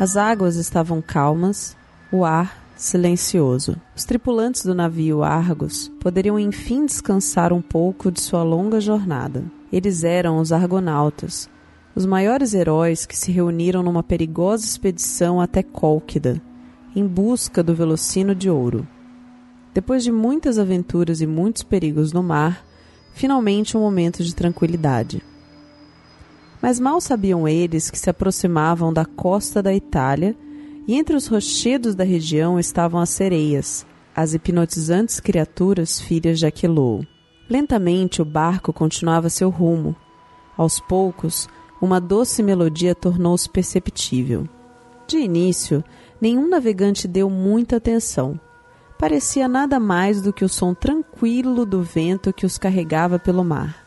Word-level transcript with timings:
As 0.00 0.16
águas 0.16 0.54
estavam 0.54 1.02
calmas, 1.02 1.76
o 2.12 2.24
ar 2.24 2.62
silencioso. 2.76 3.76
Os 3.96 4.04
tripulantes 4.04 4.62
do 4.62 4.72
navio 4.72 5.24
Argos 5.24 5.90
poderiam 5.98 6.38
enfim 6.38 6.86
descansar 6.86 7.52
um 7.52 7.60
pouco 7.60 8.08
de 8.12 8.20
sua 8.20 8.44
longa 8.44 8.80
jornada. 8.80 9.44
Eles 9.72 10.04
eram 10.04 10.38
os 10.38 10.52
argonautas, 10.52 11.50
os 11.96 12.06
maiores 12.06 12.54
heróis 12.54 13.04
que 13.04 13.18
se 13.18 13.32
reuniram 13.32 13.82
numa 13.82 14.04
perigosa 14.04 14.64
expedição 14.64 15.40
até 15.40 15.64
Cólquida, 15.64 16.40
em 16.94 17.04
busca 17.04 17.60
do 17.60 17.74
Velocino 17.74 18.36
de 18.36 18.48
Ouro. 18.48 18.86
Depois 19.74 20.04
de 20.04 20.12
muitas 20.12 20.60
aventuras 20.60 21.20
e 21.20 21.26
muitos 21.26 21.64
perigos 21.64 22.12
no 22.12 22.22
mar, 22.22 22.64
finalmente 23.14 23.76
um 23.76 23.80
momento 23.80 24.22
de 24.22 24.32
tranquilidade. 24.32 25.20
Mas 26.60 26.80
mal 26.80 27.00
sabiam 27.00 27.46
eles 27.46 27.90
que 27.90 27.98
se 27.98 28.10
aproximavam 28.10 28.92
da 28.92 29.04
costa 29.04 29.62
da 29.62 29.72
Itália 29.72 30.36
e 30.86 30.94
entre 30.94 31.14
os 31.14 31.26
rochedos 31.26 31.94
da 31.94 32.04
região 32.04 32.58
estavam 32.58 33.00
as 33.00 33.10
sereias, 33.10 33.86
as 34.14 34.34
hipnotizantes 34.34 35.20
criaturas 35.20 36.00
filhas 36.00 36.38
de 36.38 36.46
Aquilou. 36.46 37.04
Lentamente 37.48 38.20
o 38.20 38.24
barco 38.24 38.72
continuava 38.72 39.30
seu 39.30 39.48
rumo. 39.48 39.94
Aos 40.56 40.80
poucos, 40.80 41.48
uma 41.80 42.00
doce 42.00 42.42
melodia 42.42 42.94
tornou-se 42.94 43.48
perceptível. 43.48 44.48
De 45.06 45.18
início, 45.18 45.84
nenhum 46.20 46.48
navegante 46.48 47.06
deu 47.06 47.30
muita 47.30 47.76
atenção. 47.76 48.38
Parecia 48.98 49.46
nada 49.46 49.78
mais 49.78 50.20
do 50.20 50.32
que 50.32 50.44
o 50.44 50.48
som 50.48 50.74
tranquilo 50.74 51.64
do 51.64 51.82
vento 51.82 52.32
que 52.32 52.44
os 52.44 52.58
carregava 52.58 53.18
pelo 53.18 53.44
mar. 53.44 53.86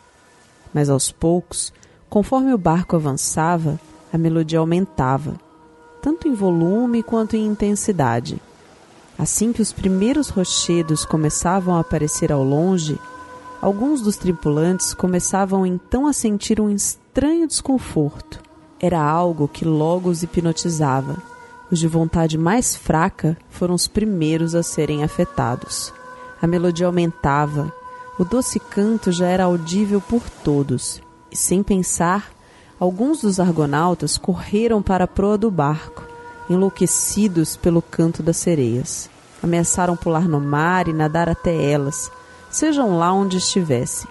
Mas 0.73 0.89
aos 0.89 1.11
poucos, 1.11 1.73
conforme 2.11 2.53
o 2.53 2.57
barco 2.59 2.95
avançava, 2.95 3.79
a 4.13 4.17
melodia 4.19 4.59
aumentava, 4.59 5.33
tanto 5.99 6.27
em 6.27 6.33
volume 6.35 7.01
quanto 7.01 7.35
em 7.35 7.47
intensidade. 7.47 8.39
Assim 9.17 9.51
que 9.51 9.63
os 9.63 9.73
primeiros 9.73 10.29
rochedos 10.29 11.05
começavam 11.05 11.75
a 11.75 11.79
aparecer 11.79 12.31
ao 12.31 12.43
longe, 12.43 12.99
alguns 13.59 14.01
dos 14.01 14.17
tripulantes 14.17 14.93
começavam 14.93 15.65
então 15.65 16.05
a 16.05 16.13
sentir 16.13 16.61
um 16.61 16.69
estranho 16.69 17.47
desconforto. 17.47 18.39
Era 18.79 19.01
algo 19.01 19.47
que 19.47 19.65
logo 19.65 20.07
os 20.07 20.21
hipnotizava 20.21 21.31
os 21.71 21.79
de 21.79 21.87
vontade 21.87 22.37
mais 22.37 22.75
fraca 22.75 23.37
foram 23.49 23.73
os 23.73 23.87
primeiros 23.87 24.53
a 24.53 24.61
serem 24.61 25.05
afetados. 25.05 25.93
A 26.41 26.45
melodia 26.45 26.85
aumentava, 26.85 27.73
o 28.19 28.25
doce 28.25 28.59
canto 28.59 29.09
já 29.09 29.27
era 29.27 29.45
audível 29.45 30.01
por 30.01 30.21
todos, 30.43 31.01
e 31.31 31.37
sem 31.37 31.63
pensar, 31.63 32.31
alguns 32.79 33.21
dos 33.21 33.39
argonautas 33.39 34.17
correram 34.17 34.81
para 34.81 35.05
a 35.05 35.07
proa 35.07 35.37
do 35.37 35.49
barco, 35.49 36.03
enlouquecidos 36.49 37.55
pelo 37.55 37.81
canto 37.81 38.21
das 38.21 38.37
sereias. 38.37 39.09
Ameaçaram 39.41 39.95
pular 39.95 40.27
no 40.27 40.39
mar 40.39 40.87
e 40.87 40.93
nadar 40.93 41.29
até 41.29 41.71
elas, 41.71 42.11
sejam 42.49 42.97
lá 42.97 43.13
onde 43.13 43.37
estivessem. 43.37 44.07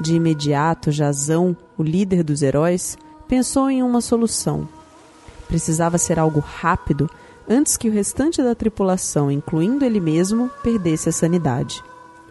De 0.00 0.14
imediato, 0.14 0.92
Jazão, 0.92 1.56
o 1.76 1.82
líder 1.82 2.22
dos 2.22 2.42
heróis, 2.42 2.96
pensou 3.26 3.68
em 3.68 3.82
uma 3.82 4.00
solução 4.00 4.68
Precisava 5.48 5.96
ser 5.96 6.18
algo 6.18 6.40
rápido 6.40 7.10
antes 7.48 7.78
que 7.78 7.88
o 7.88 7.92
restante 7.92 8.42
da 8.42 8.54
tripulação, 8.54 9.30
incluindo 9.30 9.84
ele 9.84 9.98
mesmo, 9.98 10.50
perdesse 10.62 11.08
a 11.08 11.12
sanidade. 11.12 11.82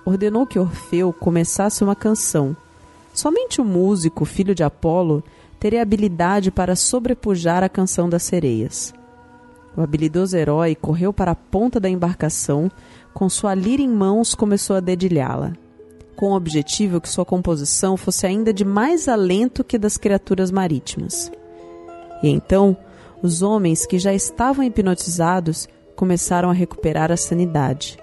Ordenou 0.05 0.45
que 0.45 0.59
Orfeu 0.59 1.11
começasse 1.11 1.83
uma 1.83 1.95
canção. 1.95 2.55
Somente 3.17 3.59
o 3.59 3.65
músico, 3.65 4.25
filho 4.25 4.53
de 4.53 4.63
Apolo, 4.63 5.23
teria 5.59 5.81
habilidade 5.81 6.51
para 6.51 6.75
sobrepujar 6.75 7.63
a 7.63 7.67
canção 7.67 8.07
das 8.07 8.22
sereias. 8.22 8.94
O 9.75 9.81
habilidoso 9.81 10.38
herói 10.38 10.75
correu 10.75 11.11
para 11.11 11.31
a 11.31 11.35
ponta 11.35 11.79
da 11.79 11.89
embarcação, 11.89 12.69
com 13.16 13.27
sua 13.27 13.56
lira 13.56 13.81
em 13.81 13.89
mãos 13.89 14.35
começou 14.35 14.75
a 14.75 14.79
dedilhá-la, 14.79 15.53
com 16.16 16.27
o 16.27 16.35
objetivo 16.35 17.01
que 17.01 17.09
sua 17.09 17.25
composição 17.25 17.97
fosse 17.97 18.27
ainda 18.27 18.53
de 18.53 18.63
mais 18.63 19.07
alento 19.07 19.63
que 19.63 19.79
das 19.79 19.97
criaturas 19.97 20.51
marítimas. 20.51 21.31
E 22.22 22.29
então 22.29 22.77
os 23.23 23.41
homens 23.41 23.88
que 23.88 23.97
já 23.97 24.13
estavam 24.13 24.63
hipnotizados 24.63 25.67
começaram 25.95 26.51
a 26.51 26.53
recuperar 26.53 27.11
a 27.11 27.17
sanidade. 27.17 27.97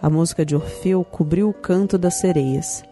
A 0.00 0.08
música 0.08 0.46
de 0.46 0.56
Orfeu 0.56 1.04
cobriu 1.04 1.50
o 1.50 1.52
canto 1.52 1.98
das 1.98 2.14
sereias. 2.14 2.82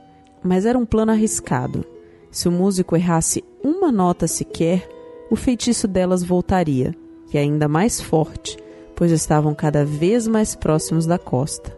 Mas 0.44 0.66
era 0.66 0.78
um 0.78 0.84
plano 0.84 1.10
arriscado. 1.10 1.84
Se 2.30 2.48
o 2.48 2.52
músico 2.52 2.94
errasse 2.94 3.42
uma 3.62 3.90
nota 3.90 4.26
sequer, 4.26 4.86
o 5.30 5.36
feitiço 5.36 5.88
delas 5.88 6.22
voltaria, 6.22 6.94
e 7.32 7.38
ainda 7.38 7.66
mais 7.66 8.00
forte, 8.00 8.58
pois 8.94 9.10
estavam 9.10 9.54
cada 9.54 9.84
vez 9.84 10.28
mais 10.28 10.54
próximos 10.54 11.06
da 11.06 11.18
costa. 11.18 11.74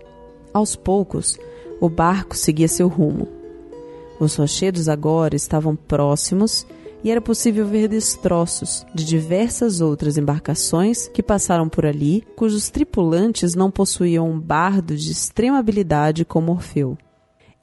Aos 0.52 0.74
poucos, 0.74 1.38
o 1.80 1.88
barco 1.88 2.36
seguia 2.36 2.68
seu 2.68 2.88
rumo. 2.88 3.28
Os 4.18 4.34
rochedos 4.34 4.88
agora 4.88 5.36
estavam 5.36 5.76
próximos 5.76 6.66
e 7.04 7.10
era 7.10 7.20
possível 7.20 7.66
ver 7.66 7.88
destroços 7.88 8.84
de 8.94 9.04
diversas 9.04 9.80
outras 9.80 10.16
embarcações 10.16 11.06
que 11.08 11.22
passaram 11.22 11.68
por 11.68 11.86
ali, 11.86 12.24
cujos 12.34 12.70
tripulantes 12.70 13.54
não 13.54 13.70
possuíam 13.70 14.28
um 14.28 14.40
bardo 14.40 14.96
de 14.96 15.12
extrema 15.12 15.58
habilidade 15.58 16.24
como 16.24 16.52
Orfeu. 16.52 16.96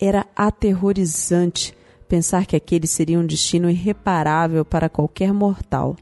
Era 0.05 0.27
aterrorizante 0.35 1.73
pensar 2.09 2.45
que 2.45 2.57
aquele 2.57 2.87
seria 2.87 3.17
um 3.17 3.25
destino 3.25 3.69
irreparável 3.69 4.65
para 4.65 4.89
qualquer 4.89 5.31
mortal. 5.31 5.95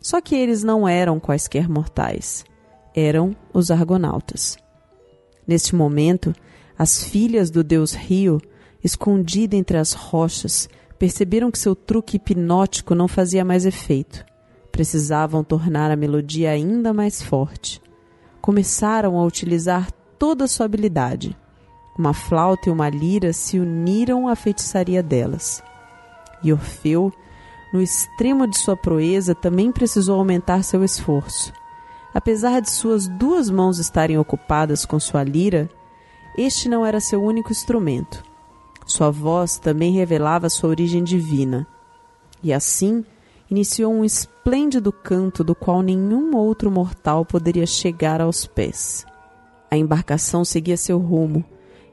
Só 0.00 0.20
que 0.20 0.34
eles 0.34 0.64
não 0.64 0.88
eram 0.88 1.20
quaisquer 1.20 1.68
mortais. 1.68 2.44
Eram 2.92 3.36
os 3.54 3.70
argonautas. 3.70 4.58
Neste 5.46 5.72
momento, 5.76 6.34
as 6.76 7.04
filhas 7.04 7.48
do 7.48 7.62
deus 7.62 7.92
Rio, 7.92 8.42
escondida 8.82 9.54
entre 9.54 9.78
as 9.78 9.92
rochas, 9.92 10.68
perceberam 10.98 11.48
que 11.48 11.60
seu 11.60 11.76
truque 11.76 12.16
hipnótico 12.16 12.92
não 12.92 13.06
fazia 13.06 13.44
mais 13.44 13.64
efeito. 13.64 14.24
Precisavam 14.72 15.44
tornar 15.44 15.92
a 15.92 15.96
melodia 15.96 16.50
ainda 16.50 16.92
mais 16.92 17.22
forte. 17.22 17.80
Começaram 18.40 19.16
a 19.16 19.24
utilizar 19.24 19.92
toda 20.18 20.46
a 20.46 20.48
sua 20.48 20.66
habilidade. 20.66 21.36
Uma 21.98 22.14
flauta 22.14 22.68
e 22.68 22.72
uma 22.72 22.88
lira 22.88 23.32
se 23.32 23.58
uniram 23.58 24.28
à 24.28 24.36
feitiçaria 24.36 25.02
delas. 25.02 25.60
E 26.44 26.52
Orfeu, 26.52 27.12
no 27.72 27.82
extremo 27.82 28.46
de 28.46 28.56
sua 28.56 28.76
proeza, 28.76 29.34
também 29.34 29.72
precisou 29.72 30.16
aumentar 30.16 30.62
seu 30.62 30.84
esforço. 30.84 31.52
Apesar 32.14 32.60
de 32.60 32.70
suas 32.70 33.08
duas 33.08 33.50
mãos 33.50 33.80
estarem 33.80 34.16
ocupadas 34.16 34.86
com 34.86 35.00
sua 35.00 35.24
lira, 35.24 35.68
este 36.36 36.68
não 36.68 36.86
era 36.86 37.00
seu 37.00 37.20
único 37.20 37.50
instrumento. 37.50 38.22
Sua 38.86 39.10
voz 39.10 39.58
também 39.58 39.92
revelava 39.92 40.48
sua 40.48 40.70
origem 40.70 41.02
divina. 41.02 41.66
E 42.42 42.52
assim 42.52 43.04
iniciou 43.50 43.92
um 43.92 44.04
esplêndido 44.04 44.92
canto 44.92 45.42
do 45.42 45.54
qual 45.54 45.82
nenhum 45.82 46.36
outro 46.36 46.70
mortal 46.70 47.24
poderia 47.24 47.66
chegar 47.66 48.20
aos 48.20 48.46
pés. 48.46 49.04
A 49.68 49.76
embarcação 49.76 50.44
seguia 50.44 50.76
seu 50.76 50.98
rumo, 50.98 51.44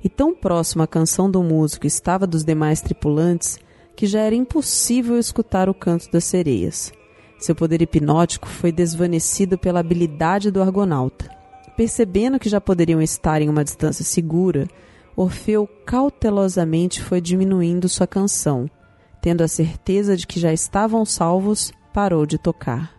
e 0.05 0.09
tão 0.09 0.35
próxima 0.35 0.83
a 0.83 0.87
canção 0.87 1.31
do 1.31 1.41
músico 1.41 1.87
estava 1.87 2.27
dos 2.27 2.43
demais 2.43 2.79
tripulantes 2.79 3.57
que 3.95 4.05
já 4.05 4.19
era 4.19 4.35
impossível 4.35 5.17
escutar 5.17 5.67
o 5.67 5.73
canto 5.73 6.11
das 6.11 6.25
sereias. 6.25 6.93
Seu 7.39 7.55
poder 7.55 7.81
hipnótico 7.81 8.47
foi 8.47 8.71
desvanecido 8.71 9.57
pela 9.57 9.79
habilidade 9.79 10.51
do 10.51 10.61
argonauta. 10.61 11.27
Percebendo 11.75 12.37
que 12.37 12.47
já 12.47 12.61
poderiam 12.61 13.01
estar 13.01 13.41
em 13.41 13.49
uma 13.49 13.63
distância 13.63 14.05
segura, 14.05 14.67
Orfeu 15.15 15.67
cautelosamente 15.87 17.01
foi 17.01 17.19
diminuindo 17.19 17.89
sua 17.89 18.05
canção. 18.05 18.69
Tendo 19.19 19.41
a 19.41 19.47
certeza 19.47 20.15
de 20.15 20.27
que 20.27 20.39
já 20.39 20.53
estavam 20.53 21.03
salvos, 21.03 21.73
parou 21.91 22.27
de 22.27 22.37
tocar. 22.37 22.93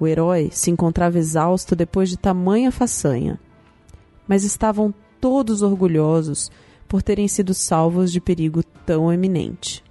O 0.00 0.06
herói 0.06 0.48
se 0.50 0.70
encontrava 0.70 1.18
exausto 1.18 1.76
depois 1.76 2.08
de 2.08 2.16
tamanha 2.16 2.72
façanha. 2.72 3.38
Mas 4.26 4.44
estavam 4.44 4.94
todos 5.20 5.62
orgulhosos 5.62 6.50
por 6.88 7.02
terem 7.02 7.28
sido 7.28 7.52
salvos 7.52 8.10
de 8.10 8.20
perigo 8.20 8.62
tão 8.86 9.12
eminente. 9.12 9.84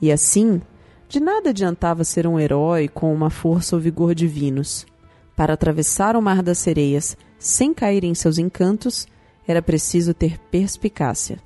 E 0.00 0.12
assim, 0.12 0.60
de 1.08 1.20
nada 1.20 1.50
adiantava 1.50 2.04
ser 2.04 2.26
um 2.26 2.38
herói 2.38 2.88
com 2.88 3.12
uma 3.12 3.30
força 3.30 3.74
ou 3.74 3.82
vigor 3.82 4.14
divinos. 4.14 4.86
Para 5.34 5.54
atravessar 5.54 6.16
o 6.16 6.22
mar 6.22 6.42
das 6.42 6.58
sereias 6.58 7.16
sem 7.38 7.74
cair 7.74 8.04
em 8.04 8.14
seus 8.14 8.38
encantos, 8.38 9.06
era 9.46 9.62
preciso 9.62 10.12
ter 10.14 10.38
perspicácia. 10.50 11.38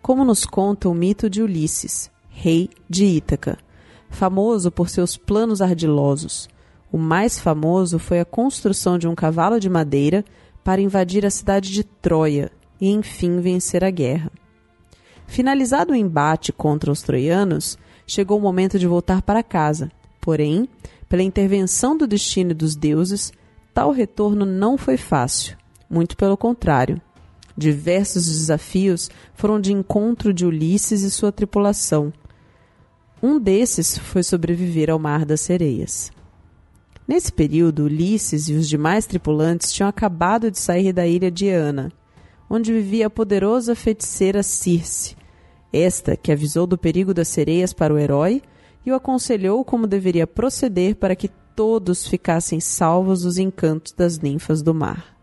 Como 0.00 0.24
nos 0.24 0.44
conta 0.44 0.88
o 0.88 0.94
mito 0.94 1.28
de 1.28 1.42
Ulisses, 1.42 2.10
rei 2.28 2.70
de 2.88 3.04
Ítaca, 3.04 3.58
famoso 4.10 4.70
por 4.70 4.88
seus 4.88 5.16
planos 5.16 5.60
ardilosos. 5.60 6.48
O 6.90 6.98
mais 6.98 7.38
famoso 7.38 7.98
foi 7.98 8.20
a 8.20 8.24
construção 8.24 8.98
de 8.98 9.06
um 9.08 9.14
cavalo 9.14 9.58
de 9.60 9.68
madeira 9.68 10.24
para 10.64 10.80
invadir 10.80 11.24
a 11.26 11.30
cidade 11.30 11.70
de 11.70 11.84
Troia 11.84 12.50
e 12.80 12.90
enfim 12.90 13.40
vencer 13.40 13.84
a 13.84 13.90
guerra. 13.90 14.30
Finalizado 15.26 15.92
o 15.92 15.96
embate 15.96 16.52
contra 16.52 16.90
os 16.90 17.02
troianos, 17.02 17.78
chegou 18.06 18.38
o 18.38 18.42
momento 18.42 18.78
de 18.78 18.86
voltar 18.86 19.22
para 19.22 19.42
casa. 19.42 19.90
Porém, 20.20 20.68
Pela 21.12 21.22
intervenção 21.22 21.94
do 21.94 22.06
destino 22.06 22.54
dos 22.54 22.74
deuses, 22.74 23.34
tal 23.74 23.90
retorno 23.92 24.46
não 24.46 24.78
foi 24.78 24.96
fácil, 24.96 25.58
muito 25.90 26.16
pelo 26.16 26.38
contrário. 26.38 26.98
Diversos 27.54 28.24
desafios 28.24 29.10
foram 29.34 29.60
de 29.60 29.74
encontro 29.74 30.32
de 30.32 30.46
Ulisses 30.46 31.02
e 31.02 31.10
sua 31.10 31.30
tripulação. 31.30 32.10
Um 33.22 33.38
desses 33.38 33.98
foi 33.98 34.22
sobreviver 34.22 34.88
ao 34.88 34.98
Mar 34.98 35.26
das 35.26 35.42
Sereias. 35.42 36.10
Nesse 37.12 37.30
período, 37.30 37.84
Ulisses 37.84 38.48
e 38.48 38.54
os 38.54 38.66
demais 38.66 39.04
tripulantes 39.04 39.70
tinham 39.70 39.86
acabado 39.86 40.50
de 40.50 40.58
sair 40.58 40.94
da 40.94 41.06
ilha 41.06 41.30
de 41.30 41.46
Ana, 41.50 41.92
onde 42.48 42.72
vivia 42.72 43.08
a 43.08 43.10
poderosa 43.10 43.74
feiticeira 43.74 44.42
Circe, 44.42 45.14
esta 45.70 46.16
que 46.16 46.32
avisou 46.32 46.66
do 46.66 46.78
perigo 46.78 47.12
das 47.12 47.28
sereias 47.28 47.74
para 47.74 47.92
o 47.92 47.98
herói 47.98 48.40
e 48.86 48.90
o 48.90 48.94
aconselhou 48.94 49.62
como 49.62 49.86
deveria 49.86 50.26
proceder 50.26 50.96
para 50.96 51.14
que 51.14 51.28
todos 51.54 52.08
ficassem 52.08 52.60
salvos 52.60 53.24
dos 53.24 53.36
encantos 53.36 53.92
das 53.92 54.18
ninfas 54.18 54.62
do 54.62 54.72
mar. 54.72 55.14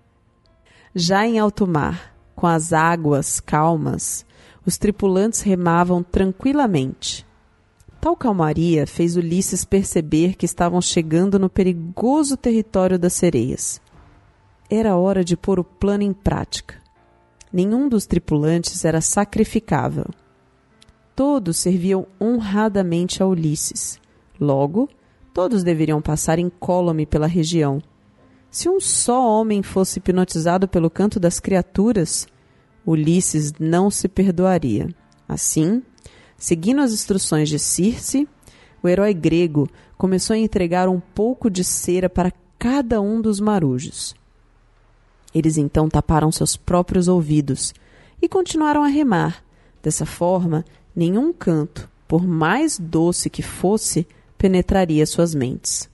Já 0.93 1.25
em 1.25 1.39
alto 1.39 1.65
mar, 1.65 2.15
com 2.35 2.45
as 2.45 2.71
águas 2.71 3.39
calmas, 3.39 4.27
os 4.63 4.77
tripulantes 4.77 5.41
remavam 5.41 6.03
tranquilamente. 6.03 7.25
Tal 8.01 8.15
calmaria 8.15 8.87
fez 8.87 9.17
Ulisses 9.17 9.65
perceber 9.65 10.35
que 10.35 10.45
estavam 10.45 10.81
chegando 10.81 11.37
no 11.37 11.49
perigoso 11.49 12.37
território 12.37 12.97
das 12.97 13.13
sereias. 13.13 13.81
Era 14.69 14.95
hora 14.95 15.23
de 15.23 15.35
pôr 15.35 15.59
o 15.59 15.63
plano 15.65 16.03
em 16.03 16.13
prática. 16.13 16.75
Nenhum 17.51 17.89
dos 17.89 18.05
tripulantes 18.05 18.85
era 18.85 19.01
sacrificável. 19.01 20.05
Todos 21.13 21.57
serviam 21.57 22.07
honradamente 22.21 23.21
a 23.21 23.25
Ulisses. 23.25 23.99
Logo, 24.39 24.87
todos 25.33 25.63
deveriam 25.63 26.01
passar 26.01 26.39
incólume 26.39 27.05
pela 27.05 27.27
região. 27.27 27.81
Se 28.49 28.69
um 28.69 28.79
só 28.79 29.27
homem 29.27 29.61
fosse 29.61 29.99
hipnotizado 29.99 30.67
pelo 30.67 30.89
canto 30.89 31.19
das 31.19 31.39
criaturas, 31.39 32.25
Ulisses 32.85 33.51
não 33.59 33.91
se 33.91 34.07
perdoaria. 34.07 34.87
Assim, 35.27 35.83
seguindo 36.39 36.81
as 36.81 36.91
instruções 36.91 37.49
de 37.49 37.59
Circe, 37.59 38.27
o 38.81 38.87
herói 38.87 39.13
grego 39.13 39.69
começou 39.97 40.33
a 40.33 40.39
entregar 40.39 40.87
um 40.87 40.99
pouco 40.99 41.49
de 41.49 41.63
cera 41.63 42.09
para 42.09 42.31
cada 42.57 43.01
um 43.01 43.21
dos 43.21 43.39
marujos. 43.39 44.15
Eles 45.35 45.57
então 45.57 45.89
taparam 45.89 46.31
seus 46.31 46.57
próprios 46.57 47.07
ouvidos 47.07 47.73
e 48.21 48.27
continuaram 48.27 48.83
a 48.83 48.87
remar. 48.87 49.43
Dessa 49.83 50.05
forma, 50.05 50.65
nenhum 50.95 51.31
canto, 51.31 51.89
por 52.07 52.25
mais 52.25 52.79
doce 52.79 53.29
que 53.29 53.41
fosse, 53.41 54.07
penetraria 54.37 55.05
suas 55.05 55.35
mentes. 55.35 55.89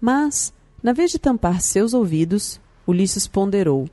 Mas, 0.00 0.52
na 0.82 0.92
vez 0.92 1.10
de 1.10 1.18
tampar 1.18 1.60
seus 1.60 1.92
ouvidos, 1.92 2.60
Ulisses 2.86 3.26
ponderou. 3.26 3.88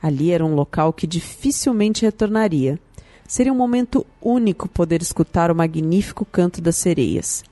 Ali 0.00 0.30
era 0.30 0.44
um 0.44 0.54
local 0.54 0.92
que 0.92 1.06
dificilmente 1.06 2.04
retornaria. 2.04 2.78
Seria 3.26 3.52
um 3.52 3.56
momento 3.56 4.06
único 4.20 4.68
poder 4.68 5.02
escutar 5.02 5.50
o 5.50 5.54
magnífico 5.54 6.24
canto 6.24 6.60
das 6.60 6.76
sereias, 6.76 7.42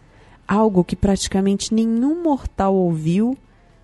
algo 0.47 0.85
que 0.85 0.95
praticamente 0.95 1.73
nenhum 1.75 2.23
mortal 2.23 2.75
ouviu 2.75 3.37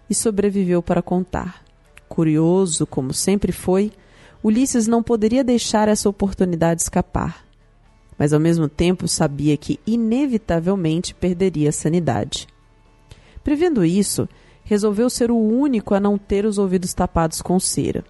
e 0.08 0.14
sobreviveu 0.14 0.82
para 0.82 1.02
contar. 1.02 1.62
Curioso, 2.08 2.86
como 2.86 3.12
sempre 3.12 3.52
foi, 3.52 3.92
Ulisses 4.42 4.86
não 4.86 5.02
poderia 5.02 5.42
deixar 5.42 5.88
essa 5.88 6.08
oportunidade 6.08 6.82
escapar 6.82 7.48
mas 8.18 8.32
ao 8.32 8.40
mesmo 8.40 8.68
tempo 8.68 9.06
sabia 9.06 9.56
que 9.56 9.78
inevitavelmente 9.86 11.14
perderia 11.14 11.68
a 11.68 11.72
sanidade. 11.72 12.48
Prevendo 13.44 13.84
isso, 13.84 14.28
resolveu 14.64 15.08
ser 15.08 15.30
o 15.30 15.38
único 15.38 15.94
a 15.94 16.00
não 16.00 16.18
ter 16.18 16.44
os 16.44 16.58
ouvidos 16.58 16.92
tapados 16.92 17.40
com 17.40 17.60
cera. 17.60 18.04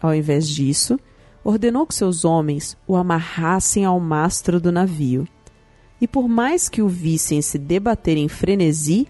Ao 0.00 0.14
invés 0.14 0.48
disso, 0.48 0.98
ordenou 1.44 1.86
que 1.86 1.94
seus 1.94 2.24
homens 2.24 2.76
o 2.86 2.96
amarrassem 2.96 3.84
ao 3.84 3.98
mastro 3.98 4.60
do 4.60 4.70
navio, 4.70 5.26
e 6.00 6.08
por 6.08 6.28
mais 6.28 6.68
que 6.68 6.82
o 6.82 6.88
vissem 6.88 7.42
se 7.42 7.58
debater 7.58 8.16
em 8.16 8.28
frenesi, 8.28 9.06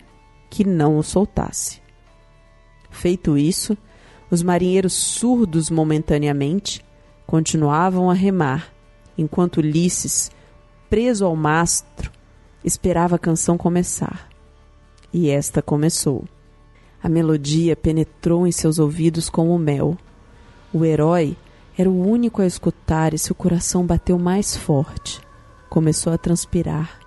que 0.48 0.64
não 0.64 0.98
o 0.98 1.02
soltasse. 1.02 1.80
Feito 2.90 3.38
isso, 3.38 3.76
os 4.30 4.42
marinheiros 4.42 4.94
surdos 4.94 5.70
momentaneamente 5.70 6.84
continuavam 7.26 8.10
a 8.10 8.14
remar 8.14 8.72
enquanto 9.16 9.58
Ulisses, 9.58 10.30
preso 10.88 11.24
ao 11.24 11.36
mastro, 11.36 12.10
esperava 12.64 13.16
a 13.16 13.18
canção 13.18 13.56
começar. 13.56 14.28
E 15.12 15.28
esta 15.28 15.60
começou. 15.60 16.24
A 17.02 17.08
melodia 17.08 17.76
penetrou 17.76 18.46
em 18.46 18.52
seus 18.52 18.78
ouvidos 18.78 19.28
como 19.28 19.58
mel. 19.58 19.96
O 20.72 20.84
herói 20.84 21.36
era 21.80 21.88
o 21.88 22.06
único 22.06 22.42
a 22.42 22.46
escutar 22.46 23.14
e 23.14 23.18
seu 23.18 23.34
coração 23.34 23.86
bateu 23.86 24.18
mais 24.18 24.54
forte. 24.54 25.18
Começou 25.70 26.12
a 26.12 26.18
transpirar. 26.18 27.00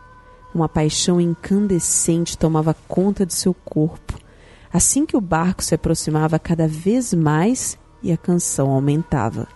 Uma 0.51 0.67
paixão 0.67 1.21
incandescente 1.21 2.35
tomava 2.35 2.75
conta 2.87 3.23
de 3.23 3.35
seu 3.35 3.53
corpo, 3.53 4.17
assim 4.71 5.05
que 5.05 5.15
o 5.15 5.21
barco 5.21 5.63
se 5.63 5.75
aproximava 5.75 6.39
cada 6.39 6.67
vez 6.67 7.13
mais 7.13 7.77
e 8.01 8.11
a 8.11 8.17
canção 8.17 8.71
aumentava. 8.71 9.47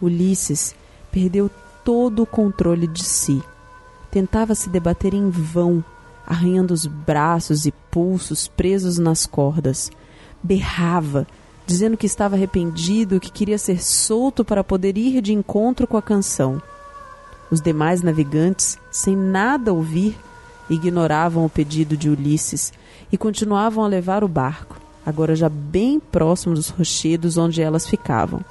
Ulisses 0.00 0.76
perdeu 1.10 1.50
todo 1.84 2.22
o 2.22 2.26
controle 2.26 2.86
de 2.86 3.02
si. 3.02 3.42
Tentava 4.12 4.54
se 4.54 4.68
debater 4.68 5.12
em 5.12 5.28
vão, 5.28 5.84
arranhando 6.24 6.72
os 6.72 6.86
braços 6.86 7.66
e 7.66 7.72
pulsos 7.90 8.46
presos 8.46 8.96
nas 8.96 9.26
cordas. 9.26 9.90
Berrava, 10.40 11.26
dizendo 11.68 11.98
que 11.98 12.06
estava 12.06 12.34
arrependido, 12.34 13.20
que 13.20 13.30
queria 13.30 13.58
ser 13.58 13.84
solto 13.84 14.42
para 14.42 14.64
poder 14.64 14.96
ir 14.96 15.20
de 15.20 15.34
encontro 15.34 15.86
com 15.86 15.98
a 15.98 16.02
canção. 16.02 16.62
Os 17.50 17.60
demais 17.60 18.00
navegantes, 18.00 18.78
sem 18.90 19.14
nada 19.14 19.70
ouvir, 19.70 20.16
ignoravam 20.70 21.44
o 21.44 21.50
pedido 21.50 21.94
de 21.94 22.08
Ulisses 22.08 22.72
e 23.12 23.18
continuavam 23.18 23.84
a 23.84 23.86
levar 23.86 24.24
o 24.24 24.28
barco, 24.28 24.80
agora 25.04 25.36
já 25.36 25.50
bem 25.50 26.00
próximo 26.00 26.54
dos 26.54 26.70
rochedos 26.70 27.36
onde 27.36 27.60
elas 27.60 27.86
ficavam. 27.86 28.42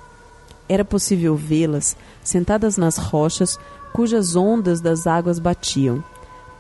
Era 0.69 0.85
possível 0.85 1.35
vê-las 1.35 1.97
sentadas 2.23 2.77
nas 2.77 2.97
rochas 2.97 3.57
cujas 3.93 4.35
ondas 4.35 4.79
das 4.79 5.07
águas 5.07 5.39
batiam. 5.39 6.03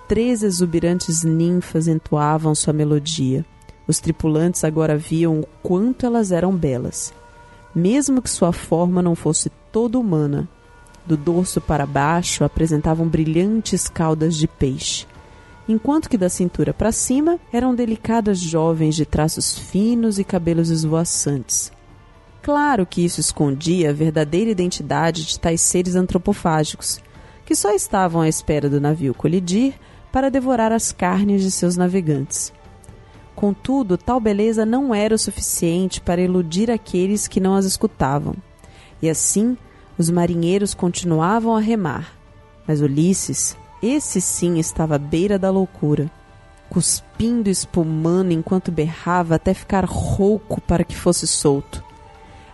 Três 0.07 0.41
exuberantes 0.41 1.23
ninfas 1.23 1.87
entoavam 1.87 2.55
sua 2.55 2.73
melodia. 2.73 3.45
Os 3.87 3.99
tripulantes 3.99 4.63
agora 4.63 4.97
viam 4.97 5.39
o 5.39 5.47
quanto 5.63 6.05
elas 6.05 6.31
eram 6.31 6.53
belas. 6.53 7.13
Mesmo 7.73 8.21
que 8.21 8.29
sua 8.29 8.51
forma 8.51 9.01
não 9.01 9.15
fosse 9.15 9.49
toda 9.71 9.97
humana, 9.97 10.47
do 11.05 11.15
dorso 11.15 11.61
para 11.61 11.85
baixo 11.85 12.43
apresentavam 12.43 13.07
brilhantes 13.07 13.87
caudas 13.87 14.35
de 14.35 14.45
peixe, 14.47 15.07
enquanto 15.69 16.09
que 16.09 16.17
da 16.17 16.27
cintura 16.27 16.73
para 16.73 16.91
cima 16.91 17.39
eram 17.51 17.73
delicadas 17.73 18.39
jovens 18.39 18.95
de 18.95 19.05
traços 19.05 19.57
finos 19.57 20.19
e 20.19 20.23
cabelos 20.23 20.69
esvoaçantes. 20.69 21.71
Claro 22.41 22.85
que 22.85 23.03
isso 23.03 23.19
escondia 23.21 23.89
a 23.89 23.93
verdadeira 23.93 24.51
identidade 24.51 25.25
de 25.25 25.39
tais 25.39 25.61
seres 25.61 25.95
antropofágicos, 25.95 27.01
que 27.45 27.55
só 27.55 27.71
estavam 27.71 28.21
à 28.21 28.27
espera 28.27 28.69
do 28.69 28.81
navio 28.81 29.13
colidir 29.13 29.75
para 30.11 30.29
devorar 30.29 30.71
as 30.71 30.91
carnes 30.91 31.41
de 31.41 31.51
seus 31.51 31.77
navegantes. 31.77 32.51
Contudo, 33.37 33.99
tal 33.99 34.19
beleza 34.19 34.65
não 34.65 34.95
era 34.95 35.13
o 35.13 35.17
suficiente 35.17 36.01
para 36.01 36.19
iludir 36.19 36.71
aqueles 36.71 37.27
que 37.27 37.39
não 37.39 37.53
as 37.53 37.65
escutavam. 37.65 38.33
E 38.99 39.07
assim, 39.07 39.55
os 39.95 40.09
marinheiros 40.09 40.73
continuavam 40.73 41.55
a 41.55 41.59
remar. 41.59 42.13
Mas 42.67 42.81
Ulisses, 42.81 43.55
esse 43.79 44.19
sim 44.21 44.57
estava 44.57 44.95
à 44.95 44.97
beira 44.97 45.37
da 45.37 45.51
loucura, 45.51 46.09
cuspindo 46.67 47.47
e 47.47 47.51
espumando 47.51 48.31
enquanto 48.31 48.71
berrava 48.71 49.35
até 49.35 49.53
ficar 49.53 49.85
rouco 49.85 50.59
para 50.59 50.83
que 50.83 50.97
fosse 50.97 51.27
solto. 51.27 51.83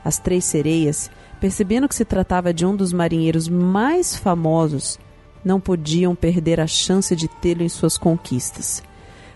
As 0.03 0.19
três 0.19 0.43
sereias, 0.43 1.09
percebendo 1.39 1.87
que 1.87 1.95
se 1.95 2.03
tratava 2.03 2.53
de 2.53 2.65
um 2.65 2.75
dos 2.75 2.91
marinheiros 2.91 3.47
mais 3.47 4.17
famosos, 4.17 4.99
não 5.45 5.61
podiam 5.61 6.13
perder 6.13 6.59
a 6.59 6.67
chance 6.67 7.15
de 7.15 7.29
tê-lo 7.29 7.63
em 7.63 7.69
suas 7.69 7.97
conquistas. 7.97 8.83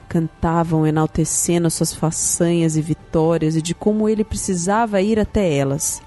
Cantavam 0.08 0.88
enaltecendo 0.88 1.70
suas 1.70 1.94
façanhas 1.94 2.78
e 2.78 2.82
vitórias 2.82 3.56
e 3.56 3.62
de 3.62 3.76
como 3.76 4.08
ele 4.08 4.24
precisava 4.24 5.02
ir 5.02 5.20
até 5.20 5.54
elas. 5.54 6.02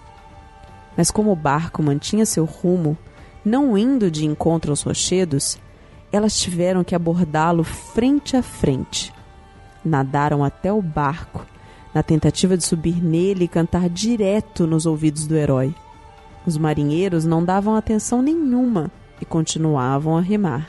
Mas 0.97 1.11
como 1.11 1.31
o 1.33 1.37
barco 1.37 1.83
mantinha 1.83 2.25
seu 2.27 2.45
rumo, 2.45 2.97
não 3.45 3.77
indo 3.77 4.11
de 4.11 4.25
encontro 4.27 4.73
aos 4.73 4.83
rochedos, 4.83 5.59
elas 6.13 6.39
tiveram 6.39 6.83
que 6.83 6.95
abordá-lo 6.95 7.63
frente 7.63 8.37
a 8.37 8.43
frente. 8.43 9.13
Nadaram 9.85 10.45
até 10.45 10.73
o 10.73 10.83
barco 10.83 11.47
na 11.95 12.03
tentativa 12.03 12.57
de 12.57 12.65
subir 12.65 13.03
nele 13.03 13.45
e 13.45 13.49
cantar 13.49 13.89
direto 13.89 14.67
nos 14.67 14.87
ouvidos 14.87 15.27
do 15.27 15.37
herói. 15.37 15.75
Os 16.47 16.57
marinheiros 16.57 17.25
não 17.25 17.45
davam 17.45 17.75
atenção 17.75 18.23
nenhuma 18.23 18.91
e 19.21 19.25
continuavam 19.25 20.17
a 20.17 20.21
remar. 20.21 20.69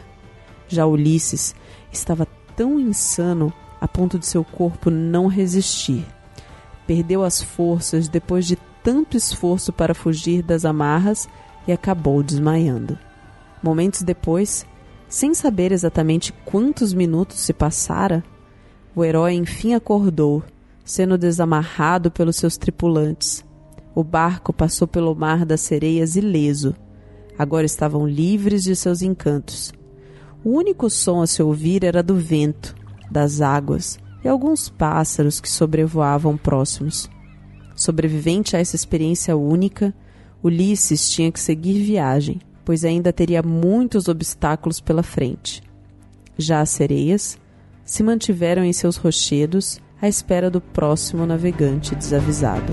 Já 0.67 0.85
Ulisses 0.85 1.55
estava 1.91 2.25
tão 2.61 2.79
insano 2.79 3.51
a 3.81 3.87
ponto 3.87 4.19
de 4.19 4.27
seu 4.27 4.43
corpo 4.43 4.91
não 4.91 5.25
resistir. 5.25 6.05
Perdeu 6.85 7.23
as 7.23 7.41
forças 7.41 8.07
depois 8.07 8.45
de 8.45 8.55
tanto 8.83 9.17
esforço 9.17 9.73
para 9.73 9.95
fugir 9.95 10.43
das 10.43 10.63
amarras 10.63 11.27
e 11.67 11.71
acabou 11.71 12.21
desmaiando. 12.21 12.99
Momentos 13.63 14.03
depois, 14.03 14.63
sem 15.09 15.33
saber 15.33 15.71
exatamente 15.71 16.31
quantos 16.45 16.93
minutos 16.93 17.39
se 17.39 17.51
passara, 17.51 18.23
o 18.95 19.03
herói 19.03 19.33
enfim 19.33 19.73
acordou, 19.73 20.43
sendo 20.85 21.17
desamarrado 21.17 22.11
pelos 22.11 22.35
seus 22.35 22.57
tripulantes. 22.57 23.43
O 23.95 24.03
barco 24.03 24.53
passou 24.53 24.87
pelo 24.87 25.15
mar 25.15 25.47
das 25.47 25.61
sereias 25.61 26.15
ileso. 26.15 26.75
Agora 27.39 27.65
estavam 27.65 28.07
livres 28.07 28.61
de 28.61 28.75
seus 28.75 29.01
encantos. 29.01 29.73
O 30.43 30.51
único 30.51 30.89
som 30.89 31.21
a 31.21 31.27
se 31.27 31.41
ouvir 31.41 31.83
era 31.83 32.01
do 32.01 32.15
vento, 32.15 32.75
das 33.09 33.41
águas 33.41 33.99
e 34.23 34.27
alguns 34.27 34.69
pássaros 34.69 35.39
que 35.39 35.49
sobrevoavam 35.49 36.37
próximos. 36.37 37.09
Sobrevivente 37.75 38.55
a 38.55 38.59
essa 38.59 38.75
experiência 38.75 39.35
única, 39.35 39.93
Ulisses 40.43 41.09
tinha 41.09 41.31
que 41.31 41.39
seguir 41.39 41.83
viagem 41.83 42.41
pois 42.63 42.85
ainda 42.85 43.11
teria 43.11 43.41
muitos 43.41 44.07
obstáculos 44.07 44.79
pela 44.79 45.03
frente. 45.03 45.61
Já 46.37 46.61
as 46.61 46.69
sereias 46.69 47.37
se 47.83 48.03
mantiveram 48.03 48.63
em 48.63 48.73
seus 48.73 48.97
rochedos 48.97 49.79
à 50.01 50.07
espera 50.07 50.49
do 50.49 50.61
próximo 50.61 51.25
navegante 51.25 51.95
desavisado. 51.95 52.71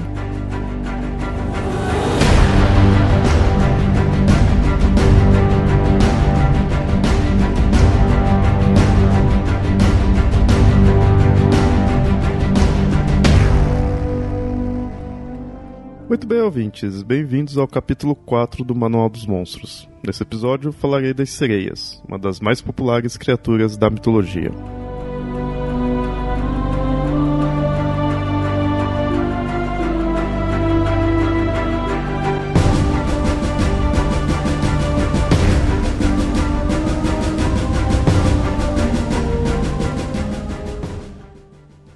Muito 16.08 16.26
bem, 16.26 16.40
ouvintes, 16.40 17.02
bem-vindos 17.02 17.58
ao 17.58 17.68
capítulo 17.68 18.14
4 18.14 18.64
do 18.64 18.74
Manual 18.74 19.10
dos 19.10 19.26
Monstros. 19.26 19.86
Nesse 20.02 20.22
episódio 20.22 20.72
falarei 20.72 21.12
das 21.12 21.28
sereias, 21.28 22.02
uma 22.08 22.18
das 22.18 22.40
mais 22.40 22.62
populares 22.62 23.18
criaturas 23.18 23.76
da 23.76 23.90
mitologia. 23.90 24.50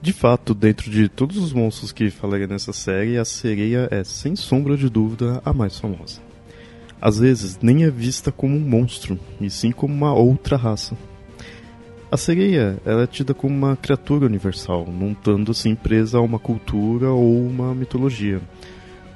De 0.03 0.13
fato, 0.13 0.53
dentro 0.53 0.91
de 0.91 1.09
todos 1.09 1.37
os 1.37 1.53
monstros 1.53 1.93
que 1.93 2.11
falarei 2.11 2.49
nessa 2.49 2.73
série, 2.73 3.17
a 3.17 3.25
sereia 3.25 3.87
é, 3.89 4.03
sem 4.03 4.35
sombra 4.35 4.77
de 4.77 4.89
dúvida, 4.89 5.41
a 5.45 5.53
mais 5.53 5.79
famosa. 5.79 6.21
Às 7.01 7.21
vezes, 7.21 7.57
nem 7.63 7.85
é 7.85 7.91
vista 7.91 8.33
como 8.33 8.57
um 8.57 8.61
monstro, 8.61 9.17
e 9.41 9.49
sim 9.49 9.71
como 9.71 9.95
uma 9.95 10.13
outra 10.13 10.57
raça. 10.57 10.99
A 12.11 12.17
sereia 12.17 12.81
é 12.85 13.07
tida 13.07 13.33
como 13.33 13.55
uma 13.55 13.77
criatura 13.77 14.27
universal, 14.27 14.89
não 14.91 15.13
estando 15.13 15.53
assim 15.53 15.77
presa 15.77 16.19
a 16.19 16.21
uma 16.21 16.41
cultura 16.41 17.13
ou 17.13 17.47
uma 17.47 17.73
mitologia. 17.73 18.41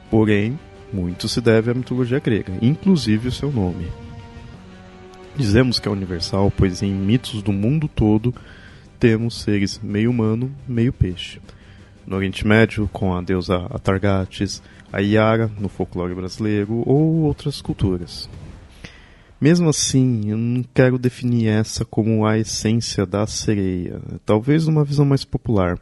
Porém, 0.08 0.56
muito 0.92 1.28
se 1.28 1.40
deve 1.40 1.68
à 1.68 1.74
mitologia 1.74 2.20
grega, 2.20 2.52
inclusive 2.62 3.26
o 3.26 3.32
seu 3.32 3.50
nome. 3.50 3.88
Dizemos 5.36 5.80
que 5.80 5.88
é 5.88 5.90
universal, 5.90 6.52
pois 6.56 6.80
em 6.80 6.92
mitos 6.92 7.42
do 7.42 7.52
mundo 7.52 7.88
todo 7.88 8.32
temos 9.06 9.42
seres 9.42 9.78
meio 9.80 10.10
humano, 10.10 10.52
meio 10.66 10.92
peixe. 10.92 11.40
No 12.04 12.16
Oriente 12.16 12.44
Médio, 12.44 12.90
com 12.92 13.14
a 13.14 13.22
deusa 13.22 13.54
Atargates, 13.70 14.60
a 14.92 14.98
Yara, 14.98 15.48
no 15.60 15.68
folclore 15.68 16.12
brasileiro, 16.12 16.82
ou 16.84 17.22
outras 17.22 17.62
culturas. 17.62 18.28
Mesmo 19.40 19.68
assim, 19.68 20.28
eu 20.28 20.36
não 20.36 20.64
quero 20.74 20.98
definir 20.98 21.46
essa 21.46 21.84
como 21.84 22.26
a 22.26 22.36
essência 22.36 23.06
da 23.06 23.24
sereia, 23.28 24.00
talvez 24.24 24.66
numa 24.66 24.82
visão 24.82 25.04
mais 25.04 25.24
popular. 25.24 25.78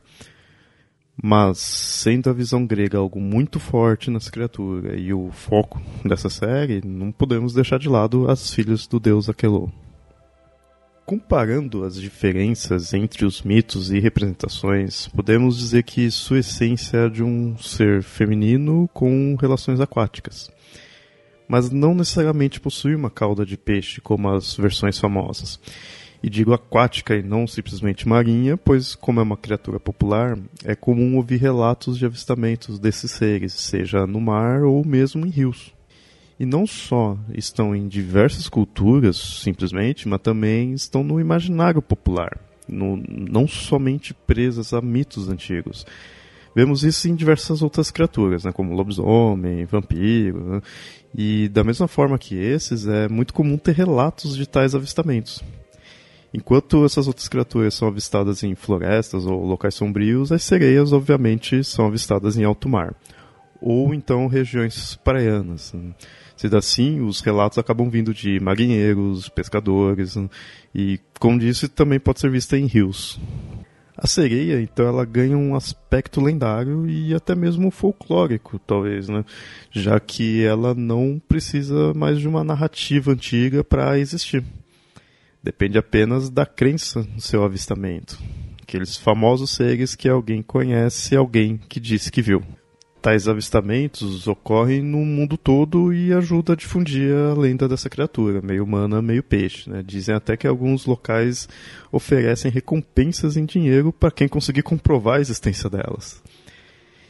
Mas, 1.16 1.56
sendo 1.60 2.28
a 2.28 2.34
visão 2.34 2.66
grega 2.66 2.98
algo 2.98 3.18
muito 3.18 3.58
forte 3.58 4.10
nessa 4.10 4.30
criatura 4.30 5.00
e 5.00 5.14
o 5.14 5.30
foco 5.30 5.80
dessa 6.04 6.28
série, 6.28 6.82
não 6.84 7.10
podemos 7.10 7.54
deixar 7.54 7.78
de 7.78 7.88
lado 7.88 8.30
as 8.30 8.52
filhas 8.52 8.86
do 8.86 9.00
deus 9.00 9.30
Aquelô. 9.30 9.70
Comparando 11.06 11.84
as 11.84 12.00
diferenças 12.00 12.94
entre 12.94 13.26
os 13.26 13.42
mitos 13.42 13.90
e 13.90 14.00
representações, 14.00 15.06
podemos 15.08 15.58
dizer 15.58 15.82
que 15.82 16.10
sua 16.10 16.38
essência 16.38 16.96
é 16.96 17.08
de 17.10 17.22
um 17.22 17.58
ser 17.58 18.02
feminino 18.02 18.88
com 18.94 19.36
relações 19.38 19.80
aquáticas. 19.80 20.50
Mas 21.46 21.68
não 21.68 21.94
necessariamente 21.94 22.58
possui 22.58 22.94
uma 22.94 23.10
cauda 23.10 23.44
de 23.44 23.58
peixe 23.58 24.00
como 24.00 24.30
as 24.30 24.56
versões 24.56 24.98
famosas. 24.98 25.60
E 26.22 26.30
digo 26.30 26.54
aquática 26.54 27.14
e 27.14 27.22
não 27.22 27.46
simplesmente 27.46 28.08
marinha, 28.08 28.56
pois, 28.56 28.94
como 28.94 29.20
é 29.20 29.22
uma 29.22 29.36
criatura 29.36 29.78
popular, 29.78 30.38
é 30.64 30.74
comum 30.74 31.16
ouvir 31.16 31.36
relatos 31.36 31.98
de 31.98 32.06
avistamentos 32.06 32.78
desses 32.78 33.10
seres, 33.10 33.52
seja 33.52 34.06
no 34.06 34.22
mar 34.22 34.62
ou 34.62 34.82
mesmo 34.82 35.26
em 35.26 35.30
rios 35.30 35.74
e 36.38 36.44
não 36.44 36.66
só 36.66 37.16
estão 37.32 37.74
em 37.74 37.86
diversas 37.86 38.48
culturas, 38.48 39.16
simplesmente, 39.16 40.08
mas 40.08 40.20
também 40.20 40.72
estão 40.72 41.04
no 41.04 41.20
imaginário 41.20 41.80
popular, 41.80 42.38
no, 42.68 42.96
não 42.96 43.46
somente 43.46 44.12
presas 44.12 44.72
a 44.72 44.80
mitos 44.80 45.28
antigos. 45.28 45.86
Vemos 46.54 46.84
isso 46.84 47.08
em 47.08 47.14
diversas 47.14 47.62
outras 47.62 47.90
criaturas, 47.90 48.44
né, 48.44 48.52
como 48.52 48.74
lobisomem, 48.74 49.64
vampiro, 49.64 50.40
né, 50.44 50.62
e 51.16 51.48
da 51.48 51.64
mesma 51.64 51.88
forma 51.88 52.18
que 52.18 52.36
esses, 52.36 52.86
é 52.86 53.08
muito 53.08 53.34
comum 53.34 53.56
ter 53.56 53.74
relatos 53.74 54.36
de 54.36 54.46
tais 54.46 54.74
avistamentos. 54.74 55.42
Enquanto 56.32 56.84
essas 56.84 57.06
outras 57.06 57.28
criaturas 57.28 57.74
são 57.74 57.86
avistadas 57.86 58.42
em 58.42 58.56
florestas 58.56 59.24
ou 59.24 59.44
locais 59.44 59.74
sombrios, 59.74 60.32
as 60.32 60.42
sereias, 60.42 60.92
obviamente, 60.92 61.62
são 61.62 61.86
avistadas 61.86 62.36
em 62.36 62.42
alto 62.42 62.68
mar, 62.68 62.92
ou 63.64 63.94
então 63.94 64.26
regiões 64.26 64.94
praianas. 65.02 65.72
Né. 65.72 65.94
Sendo 66.36 66.58
assim, 66.58 67.00
os 67.00 67.20
relatos 67.22 67.56
acabam 67.56 67.88
vindo 67.88 68.12
de 68.12 68.38
marinheiros, 68.38 69.30
pescadores, 69.30 70.16
né? 70.16 70.28
e, 70.74 71.00
como 71.18 71.38
disse, 71.38 71.66
também 71.66 71.98
pode 71.98 72.20
ser 72.20 72.30
vista 72.30 72.58
em 72.58 72.66
rios. 72.66 73.18
A 73.96 74.06
sereia, 74.06 74.60
então, 74.60 74.86
ela 74.86 75.04
ganha 75.06 75.38
um 75.38 75.54
aspecto 75.54 76.20
lendário 76.20 76.86
e 76.86 77.14
até 77.14 77.34
mesmo 77.34 77.70
folclórico, 77.70 78.58
talvez, 78.58 79.08
né? 79.08 79.24
Já 79.70 79.98
que 80.00 80.44
ela 80.44 80.74
não 80.74 81.22
precisa 81.26 81.94
mais 81.94 82.18
de 82.18 82.28
uma 82.28 82.44
narrativa 82.44 83.12
antiga 83.12 83.62
para 83.62 83.98
existir. 83.98 84.44
Depende 85.42 85.78
apenas 85.78 86.28
da 86.28 86.44
crença 86.44 87.06
no 87.14 87.20
seu 87.20 87.44
avistamento. 87.44 88.18
Aqueles 88.60 88.96
famosos 88.96 89.52
seres 89.52 89.94
que 89.94 90.08
alguém 90.08 90.42
conhece, 90.42 91.14
alguém 91.16 91.56
que 91.56 91.78
disse 91.78 92.10
que 92.10 92.20
viu 92.20 92.42
tais 93.04 93.28
avistamentos 93.28 94.26
ocorrem 94.26 94.80
no 94.80 95.04
mundo 95.04 95.36
todo 95.36 95.92
e 95.92 96.10
ajuda 96.10 96.54
a 96.54 96.56
difundir 96.56 97.14
a 97.14 97.38
lenda 97.38 97.68
dessa 97.68 97.90
criatura, 97.90 98.40
meio 98.40 98.64
humana, 98.64 99.02
meio 99.02 99.22
peixe. 99.22 99.68
Né? 99.68 99.82
Dizem 99.86 100.14
até 100.14 100.38
que 100.38 100.46
alguns 100.46 100.86
locais 100.86 101.46
oferecem 101.92 102.50
recompensas 102.50 103.36
em 103.36 103.44
dinheiro 103.44 103.92
para 103.92 104.10
quem 104.10 104.26
conseguir 104.26 104.62
comprovar 104.62 105.18
a 105.18 105.20
existência 105.20 105.68
delas. 105.68 106.22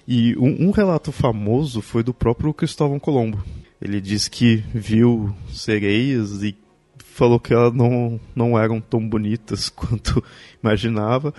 E 0.06 0.36
um, 0.36 0.66
um, 0.66 0.70
relato 0.72 1.12
famoso 1.12 1.80
foi 1.80 2.02
do 2.02 2.12
próprio 2.12 2.52
Cristóvão 2.52 2.98
Colombo. 2.98 3.40
Ele 3.80 4.00
diz 4.00 4.26
que 4.26 4.64
viu 4.74 5.32
sereias 5.52 6.42
e 6.42 6.56
falou 6.98 7.38
que 7.38 7.54
elas 7.54 7.72
não, 7.72 8.18
não 8.34 8.58
eram 8.58 8.80
tão 8.80 9.08
bonitas 9.08 9.68
quanto 9.70 10.24
imaginava, 10.60 11.32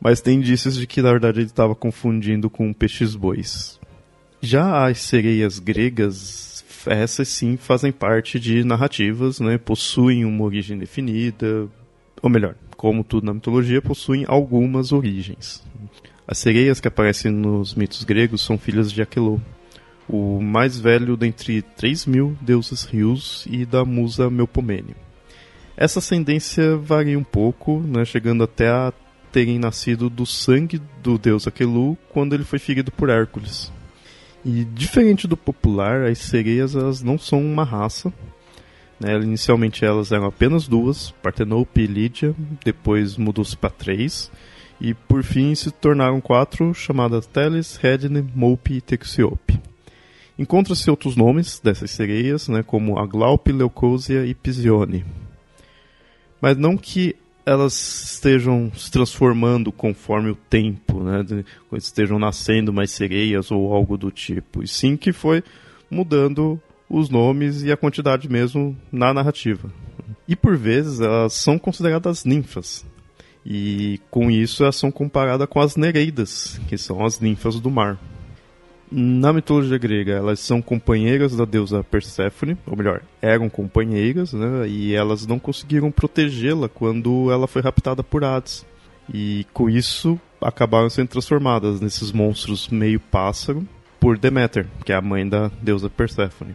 mas 0.00 0.20
tem 0.20 0.38
indícios 0.38 0.74
de 0.74 0.84
que 0.84 1.00
na 1.00 1.12
verdade 1.12 1.38
ele 1.38 1.46
estava 1.46 1.76
confundindo 1.76 2.50
com 2.50 2.72
peixes-bois. 2.72 3.78
Já 4.44 4.86
as 4.86 5.00
sereias 5.00 5.58
gregas, 5.58 6.62
essas 6.86 7.28
sim 7.28 7.56
fazem 7.56 7.90
parte 7.90 8.38
de 8.38 8.62
narrativas, 8.62 9.40
né? 9.40 9.56
possuem 9.56 10.26
uma 10.26 10.44
origem 10.44 10.76
definida, 10.76 11.66
ou 12.20 12.28
melhor, 12.28 12.54
como 12.76 13.02
tudo 13.02 13.24
na 13.24 13.32
mitologia, 13.32 13.80
possuem 13.80 14.26
algumas 14.28 14.92
origens. 14.92 15.64
As 16.28 16.36
sereias 16.36 16.78
que 16.78 16.86
aparecem 16.86 17.32
nos 17.32 17.74
mitos 17.74 18.04
gregos 18.04 18.42
são 18.42 18.58
filhas 18.58 18.92
de 18.92 19.00
Aquelô, 19.00 19.40
o 20.06 20.42
mais 20.42 20.78
velho 20.78 21.16
dentre 21.16 21.62
3 21.62 22.04
mil 22.04 22.36
deuses 22.42 22.84
rios 22.84 23.46
e 23.50 23.64
da 23.64 23.82
musa 23.82 24.28
Melpomene. 24.28 24.94
Essa 25.74 26.00
ascendência 26.00 26.76
varia 26.76 27.18
um 27.18 27.24
pouco, 27.24 27.80
né, 27.80 28.04
chegando 28.04 28.44
até 28.44 28.68
a 28.68 28.92
terem 29.32 29.58
nascido 29.58 30.10
do 30.10 30.26
sangue 30.26 30.82
do 31.02 31.16
deus 31.16 31.46
Aquelu 31.46 31.96
quando 32.12 32.34
ele 32.34 32.44
foi 32.44 32.58
ferido 32.58 32.92
por 32.92 33.08
Hércules. 33.08 33.72
E 34.44 34.64
diferente 34.64 35.26
do 35.26 35.36
popular, 35.36 36.02
as 36.02 36.18
sereias 36.18 36.74
elas 36.74 37.02
não 37.02 37.18
são 37.18 37.40
uma 37.40 37.64
raça. 37.64 38.12
Né? 39.00 39.16
Inicialmente 39.16 39.84
elas 39.84 40.12
eram 40.12 40.26
apenas 40.26 40.68
duas, 40.68 41.10
Partenope 41.22 41.80
e 41.80 41.86
Lídia, 41.86 42.34
depois 42.62 43.16
mudou-se 43.16 43.56
para 43.56 43.70
três, 43.70 44.30
e 44.80 44.92
por 44.92 45.22
fim 45.22 45.54
se 45.54 45.70
tornaram 45.70 46.20
quatro, 46.20 46.74
chamadas 46.74 47.26
Teles, 47.26 47.76
Redne, 47.76 48.22
Mope 48.34 48.74
e 48.74 48.80
Texiope. 48.80 49.60
Encontra-se 50.38 50.90
outros 50.90 51.16
nomes 51.16 51.60
dessas 51.62 51.90
sereias, 51.92 52.48
né, 52.48 52.62
como 52.62 52.98
Aglaupe, 52.98 53.52
Leucosia 53.52 54.26
e 54.26 54.34
Pisione. 54.34 55.04
Mas 56.40 56.56
não 56.56 56.76
que 56.76 57.16
elas 57.46 57.74
estejam 58.12 58.72
se 58.74 58.90
transformando 58.90 59.70
conforme 59.70 60.30
o 60.30 60.34
tempo, 60.34 61.02
né, 61.02 61.24
estejam 61.74 62.18
nascendo 62.18 62.72
mais 62.72 62.90
sereias 62.90 63.50
ou 63.50 63.72
algo 63.72 63.98
do 63.98 64.10
tipo, 64.10 64.62
e 64.62 64.68
sim 64.68 64.96
que 64.96 65.12
foi 65.12 65.42
mudando 65.90 66.60
os 66.88 67.08
nomes 67.10 67.62
e 67.62 67.72
a 67.72 67.76
quantidade 67.76 68.28
mesmo 68.28 68.76
na 68.90 69.12
narrativa. 69.12 69.70
E 70.26 70.34
por 70.34 70.56
vezes 70.56 71.00
elas 71.00 71.34
são 71.34 71.58
consideradas 71.58 72.24
ninfas. 72.24 72.84
E 73.44 74.00
com 74.10 74.30
isso 74.30 74.62
elas 74.62 74.76
são 74.76 74.90
comparadas 74.90 75.46
com 75.48 75.60
as 75.60 75.76
Nereidas, 75.76 76.58
que 76.66 76.78
são 76.78 77.04
as 77.04 77.20
ninfas 77.20 77.60
do 77.60 77.70
mar. 77.70 77.98
Na 78.96 79.32
mitologia 79.32 79.76
grega, 79.76 80.12
elas 80.12 80.38
são 80.38 80.62
companheiras 80.62 81.34
da 81.34 81.44
deusa 81.44 81.82
Perséfone, 81.82 82.56
ou 82.64 82.76
melhor, 82.76 83.02
eram 83.20 83.48
companheiras, 83.48 84.32
né? 84.32 84.68
E 84.68 84.94
elas 84.94 85.26
não 85.26 85.36
conseguiram 85.36 85.90
protegê-la 85.90 86.68
quando 86.68 87.28
ela 87.32 87.48
foi 87.48 87.60
raptada 87.60 88.04
por 88.04 88.22
Hades. 88.22 88.64
E 89.12 89.44
com 89.52 89.68
isso 89.68 90.16
acabaram 90.40 90.88
sendo 90.88 91.08
transformadas 91.08 91.80
nesses 91.80 92.12
monstros 92.12 92.68
meio 92.68 93.00
pássaro 93.00 93.66
por 93.98 94.16
Deméter, 94.16 94.68
que 94.84 94.92
é 94.92 94.94
a 94.94 95.02
mãe 95.02 95.28
da 95.28 95.50
deusa 95.60 95.90
Perséfone. 95.90 96.54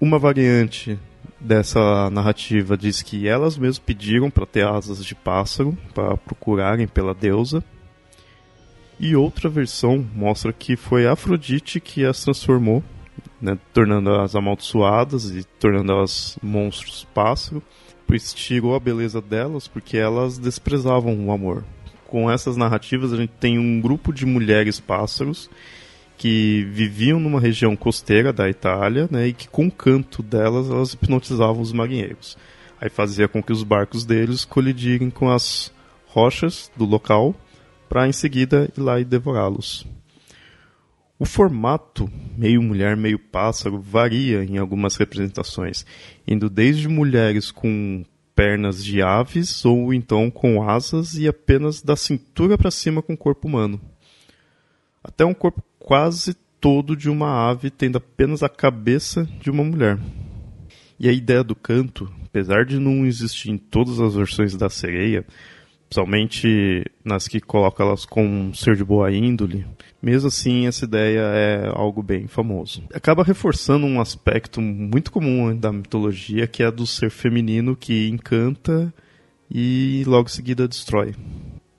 Uma 0.00 0.18
variante 0.18 0.98
dessa 1.38 2.08
narrativa 2.08 2.78
diz 2.78 3.02
que 3.02 3.28
elas 3.28 3.58
mesmas 3.58 3.78
pediram 3.78 4.30
para 4.30 4.46
ter 4.46 4.66
asas 4.66 5.04
de 5.04 5.14
pássaro 5.14 5.76
para 5.94 6.16
procurarem 6.16 6.88
pela 6.88 7.12
deusa. 7.12 7.62
E 9.02 9.16
outra 9.16 9.48
versão 9.48 10.06
mostra 10.14 10.52
que 10.52 10.76
foi 10.76 11.06
Afrodite 11.06 11.80
que 11.80 12.04
as 12.04 12.22
transformou, 12.22 12.84
né, 13.40 13.56
tornando-as 13.72 14.36
amaldiçoadas 14.36 15.30
e 15.30 15.42
tornando-as 15.58 16.38
monstros 16.42 17.08
pássaro, 17.14 17.62
pois 18.06 18.34
tirou 18.34 18.74
a 18.74 18.80
beleza 18.80 19.18
delas 19.18 19.66
porque 19.66 19.96
elas 19.96 20.36
desprezavam 20.36 21.18
o 21.26 21.32
amor. 21.32 21.64
Com 22.06 22.30
essas 22.30 22.58
narrativas 22.58 23.10
a 23.10 23.16
gente 23.16 23.32
tem 23.40 23.58
um 23.58 23.80
grupo 23.80 24.12
de 24.12 24.26
mulheres 24.26 24.78
pássaros 24.78 25.48
que 26.18 26.68
viviam 26.70 27.18
numa 27.18 27.40
região 27.40 27.74
costeira 27.74 28.34
da 28.34 28.50
Itália, 28.50 29.08
né, 29.10 29.28
e 29.28 29.32
que 29.32 29.48
com 29.48 29.68
o 29.68 29.72
canto 29.72 30.22
delas 30.22 30.68
elas 30.68 30.92
hipnotizavam 30.92 31.62
os 31.62 31.72
marinheiros. 31.72 32.36
Aí 32.78 32.90
fazia 32.90 33.26
com 33.26 33.42
que 33.42 33.50
os 33.52 33.62
barcos 33.62 34.04
deles 34.04 34.44
colidirem 34.44 35.08
com 35.08 35.30
as 35.30 35.72
rochas 36.06 36.70
do 36.76 36.84
local 36.84 37.34
para 37.90 38.08
em 38.08 38.12
seguida 38.12 38.70
ir 38.74 38.80
lá 38.80 39.00
e 39.00 39.04
devorá-los. 39.04 39.84
O 41.18 41.24
formato 41.24 42.08
meio 42.38 42.62
mulher, 42.62 42.96
meio 42.96 43.18
pássaro 43.18 43.80
varia 43.80 44.44
em 44.44 44.58
algumas 44.58 44.94
representações, 44.94 45.84
indo 46.26 46.48
desde 46.48 46.88
mulheres 46.88 47.50
com 47.50 48.04
pernas 48.34 48.82
de 48.82 49.02
aves 49.02 49.64
ou 49.64 49.92
então 49.92 50.30
com 50.30 50.62
asas 50.62 51.14
e 51.14 51.26
apenas 51.26 51.82
da 51.82 51.96
cintura 51.96 52.56
para 52.56 52.70
cima 52.70 53.02
com 53.02 53.16
corpo 53.16 53.48
humano. 53.48 53.80
Até 55.02 55.24
um 55.24 55.34
corpo 55.34 55.60
quase 55.80 56.34
todo 56.60 56.96
de 56.96 57.10
uma 57.10 57.50
ave, 57.50 57.70
tendo 57.70 57.98
apenas 57.98 58.42
a 58.44 58.48
cabeça 58.48 59.28
de 59.40 59.50
uma 59.50 59.64
mulher. 59.64 59.98
E 60.98 61.08
a 61.08 61.12
ideia 61.12 61.42
do 61.42 61.56
canto, 61.56 62.10
apesar 62.24 62.64
de 62.64 62.78
não 62.78 63.04
existir 63.04 63.50
em 63.50 63.58
todas 63.58 63.98
as 63.98 64.14
versões 64.14 64.54
da 64.54 64.70
sereia, 64.70 65.26
principalmente 65.90 66.84
nas 67.04 67.26
que 67.26 67.40
colocam 67.40 67.88
elas 67.88 68.06
com 68.06 68.24
um 68.24 68.54
ser 68.54 68.76
de 68.76 68.84
boa 68.84 69.10
índole, 69.12 69.66
mesmo 70.00 70.28
assim 70.28 70.68
essa 70.68 70.84
ideia 70.84 71.20
é 71.20 71.68
algo 71.74 72.00
bem 72.00 72.28
famoso. 72.28 72.84
Acaba 72.94 73.24
reforçando 73.24 73.86
um 73.86 74.00
aspecto 74.00 74.60
muito 74.60 75.10
comum 75.10 75.54
da 75.54 75.72
mitologia, 75.72 76.46
que 76.46 76.62
é 76.62 76.70
do 76.70 76.86
ser 76.86 77.10
feminino 77.10 77.74
que 77.74 78.08
encanta 78.08 78.94
e 79.50 80.04
logo 80.06 80.28
em 80.28 80.32
seguida 80.32 80.68
destrói. 80.68 81.12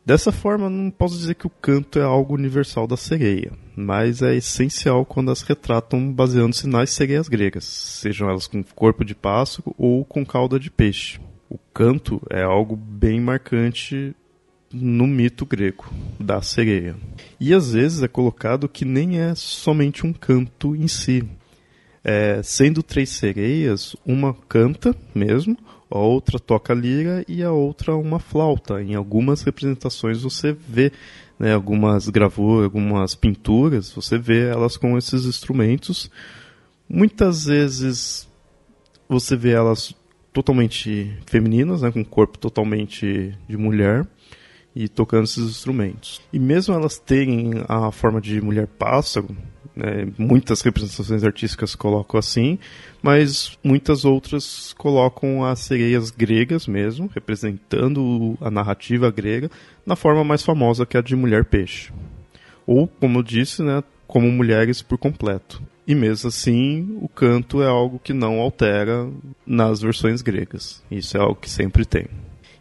Dessa 0.06 0.32
forma, 0.32 0.69
não 0.69 0.91
posso 0.91 1.17
dizer 1.17 1.36
que 1.36 1.47
o 1.47 1.52
canto 1.62 1.97
é 1.97 2.04
algo 2.04 2.34
universal 2.34 2.86
da 2.86 2.97
sereia, 2.97 3.54
mas 3.78 4.21
é 4.21 4.36
essencial 4.36 5.06
quando 5.06 5.32
as 5.32 5.41
retratam 5.41 6.12
baseando-se 6.12 6.67
nas 6.67 6.89
sereias 6.89 7.30
gregas, 7.30 7.63
sejam 7.63 8.30
elas 8.30 8.45
com 8.45 8.62
corpo 8.76 9.06
de 9.06 9.15
pássaro 9.15 9.74
ou 9.78 10.04
com 10.04 10.26
cauda 10.26 10.60
de 10.60 10.69
peixe. 10.69 11.17
O 11.52 11.60
canto 11.74 12.22
é 12.30 12.42
algo 12.42 12.78
bem 12.78 13.20
marcante 13.20 14.16
no 14.72 15.06
mito 15.06 15.46
grego 15.46 15.84
da 16.18 16.42
sereia. 16.42 16.96
E 17.42 17.54
às 17.54 17.74
vezes 17.74 18.02
é 18.02 18.08
colocado 18.08 18.70
que 18.70 18.86
nem 18.86 19.20
é 19.20 19.36
somente 19.36 20.08
um 20.08 20.14
canto 20.14 20.74
em 20.78 20.88
si. 20.88 21.28
É, 22.06 22.42
sendo 22.42 22.82
três 22.82 23.10
sereias, 23.10 23.98
uma 24.06 24.34
canta 24.34 24.96
mesmo, 25.14 25.58
a 25.90 26.00
outra 26.00 26.40
toca 26.40 26.74
lira 26.74 27.26
e 27.28 27.44
a 27.44 27.52
outra 27.52 27.98
uma 27.98 28.18
flauta. 28.18 28.82
Em 28.82 28.96
algumas 28.96 29.42
representações 29.42 30.22
você 30.22 30.54
vê 30.54 30.94
né, 31.38 31.54
algumas 31.54 32.08
gravuras, 32.08 32.64
algumas 32.64 33.14
pinturas, 33.14 33.92
você 33.92 34.18
vê 34.18 34.48
elas 34.48 34.78
com 34.78 34.98
esses 34.98 35.26
instrumentos. 35.26 36.10
Muitas 36.88 37.44
vezes 37.44 38.26
você 39.10 39.36
vê 39.36 39.52
elas 39.52 39.94
totalmente 40.34 41.17
femininas, 41.26 41.82
né, 41.82 41.91
com 41.91 42.04
corpo 42.04 42.38
totalmente 42.38 43.38
de 43.48 43.58
mulher 43.58 44.08
e 44.76 44.88
tocando 44.88 45.26
esses 45.26 45.44
instrumentos. 45.44 46.22
E 46.32 46.39
mesmo 46.39 46.74
elas 46.74 46.98
terem 46.98 47.52
a 47.67 47.91
forma 47.91 48.22
de 48.22 48.41
mulher 48.41 48.67
pássaro, 48.67 49.36
né, 49.76 50.08
muitas 50.17 50.62
representações 50.62 51.24
artísticas 51.24 51.76
colocam 51.76 52.17
assim, 52.17 52.58
mas 53.02 53.58
muitas 53.63 54.06
outras 54.06 54.74
colocam 54.78 55.44
as 55.44 55.60
sereias 55.60 56.10
gregas 56.12 56.67
mesmo, 56.67 57.10
representando 57.13 58.38
a 58.39 58.50
narrativa 58.50 59.12
grega, 59.12 59.50
na 59.86 59.96
forma 59.96 60.24
mais 60.24 60.44
famosa 60.44 60.86
que 60.86 60.96
é 60.96 61.00
a 61.00 61.04
de 61.04 61.15
mulher 61.15 61.46
peixe. 61.46 61.91
Ou, 62.65 62.88
como 62.88 63.20
eu 63.20 63.24
disse, 63.24 63.62
né, 63.62 63.84
como 64.12 64.30
mulheres 64.30 64.82
por 64.82 64.97
completo. 64.97 65.63
E 65.88 65.95
mesmo 65.95 66.28
assim, 66.28 66.97
o 67.02 67.08
canto 67.08 67.63
é 67.63 67.65
algo 67.65 67.97
que 67.97 68.12
não 68.12 68.41
altera 68.41 69.10
nas 69.47 69.82
versões 69.82 70.21
gregas. 70.21 70.84
Isso 70.91 71.15
é 71.15 71.19
algo 71.21 71.36
que 71.36 71.50
sempre 71.50 71.86
tem. 71.86 72.08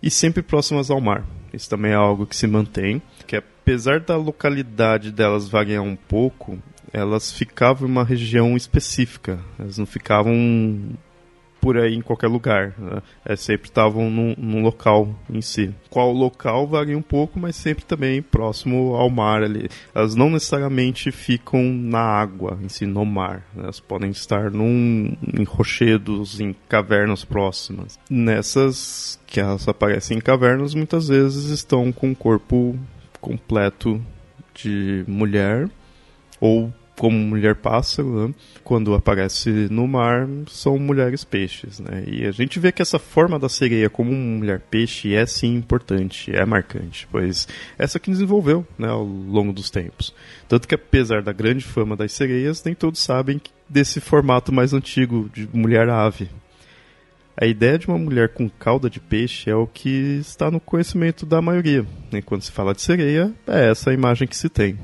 E 0.00 0.08
sempre 0.08 0.42
próximas 0.44 0.92
ao 0.92 1.00
mar. 1.00 1.26
Isso 1.52 1.68
também 1.68 1.90
é 1.90 1.96
algo 1.96 2.24
que 2.24 2.36
se 2.36 2.46
mantém, 2.46 3.02
que 3.26 3.34
apesar 3.34 3.98
da 3.98 4.16
localidade 4.16 5.10
delas 5.10 5.48
variar 5.48 5.82
um 5.82 5.96
pouco, 5.96 6.56
elas 6.92 7.32
ficavam 7.32 7.88
em 7.88 7.90
uma 7.90 8.04
região 8.04 8.56
específica. 8.56 9.40
Elas 9.58 9.76
não 9.76 9.86
ficavam 9.86 10.32
por 11.60 11.76
aí 11.76 11.94
em 11.94 12.00
qualquer 12.00 12.28
lugar. 12.28 12.74
Né? 12.78 13.02
É, 13.24 13.36
sempre 13.36 13.68
estavam 13.68 14.10
num, 14.10 14.34
num, 14.36 14.62
local 14.62 15.14
em 15.28 15.40
si. 15.40 15.74
Qual 15.88 16.12
local 16.12 16.66
varia 16.66 16.96
um 16.96 17.02
pouco, 17.02 17.38
mas 17.38 17.56
sempre 17.56 17.84
também 17.84 18.22
próximo 18.22 18.94
ao 18.94 19.10
mar 19.10 19.42
ali. 19.42 19.68
Elas 19.94 20.14
não 20.14 20.30
necessariamente 20.30 21.10
ficam 21.12 21.62
na 21.62 22.00
água 22.00 22.58
em 22.62 22.68
si, 22.68 22.86
no 22.86 23.04
mar. 23.04 23.44
Né? 23.54 23.64
Elas 23.64 23.80
podem 23.80 24.10
estar 24.10 24.50
num, 24.50 25.16
em 25.34 25.44
rochedos, 25.44 26.40
em 26.40 26.54
cavernas 26.68 27.24
próximas. 27.24 27.98
Nessas 28.08 29.20
que 29.26 29.40
elas 29.40 29.68
aparecem 29.68 30.18
em 30.18 30.20
cavernas, 30.20 30.74
muitas 30.74 31.08
vezes 31.08 31.50
estão 31.50 31.92
com 31.92 32.10
o 32.10 32.16
corpo 32.16 32.78
completo 33.20 34.00
de 34.54 35.04
mulher 35.06 35.68
ou 36.40 36.72
como 37.00 37.16
mulher 37.16 37.54
pássaro, 37.54 38.28
né? 38.28 38.34
quando 38.62 38.92
aparece 38.92 39.48
no 39.70 39.88
mar, 39.88 40.28
são 40.48 40.78
mulheres 40.78 41.24
peixes, 41.24 41.80
né? 41.80 42.04
E 42.06 42.26
a 42.26 42.30
gente 42.30 42.60
vê 42.60 42.70
que 42.70 42.82
essa 42.82 42.98
forma 42.98 43.38
da 43.38 43.48
sereia 43.48 43.88
como 43.88 44.12
mulher 44.12 44.60
peixe 44.70 45.14
é 45.14 45.24
sim 45.24 45.54
importante, 45.54 46.30
é 46.30 46.44
marcante, 46.44 47.08
pois 47.10 47.48
essa 47.78 47.98
que 47.98 48.10
desenvolveu, 48.10 48.66
né, 48.78 48.88
ao 48.88 49.02
longo 49.02 49.50
dos 49.50 49.70
tempos. 49.70 50.14
Tanto 50.46 50.68
que 50.68 50.74
apesar 50.74 51.22
da 51.22 51.32
grande 51.32 51.64
fama 51.64 51.96
das 51.96 52.12
sereias, 52.12 52.62
nem 52.62 52.74
todos 52.74 53.00
sabem 53.00 53.40
desse 53.66 53.98
formato 53.98 54.52
mais 54.52 54.74
antigo 54.74 55.30
de 55.32 55.48
mulher 55.54 55.88
ave. 55.88 56.28
A 57.34 57.46
ideia 57.46 57.78
de 57.78 57.88
uma 57.88 57.96
mulher 57.96 58.28
com 58.28 58.46
cauda 58.46 58.90
de 58.90 59.00
peixe 59.00 59.48
é 59.48 59.54
o 59.54 59.66
que 59.66 60.18
está 60.20 60.50
no 60.50 60.60
conhecimento 60.60 61.24
da 61.24 61.40
maioria. 61.40 61.86
E 62.12 62.20
quando 62.20 62.42
se 62.42 62.52
fala 62.52 62.74
de 62.74 62.82
sereia, 62.82 63.32
é 63.46 63.70
essa 63.70 63.88
a 63.88 63.94
imagem 63.94 64.28
que 64.28 64.36
se 64.36 64.50
tem. 64.50 64.78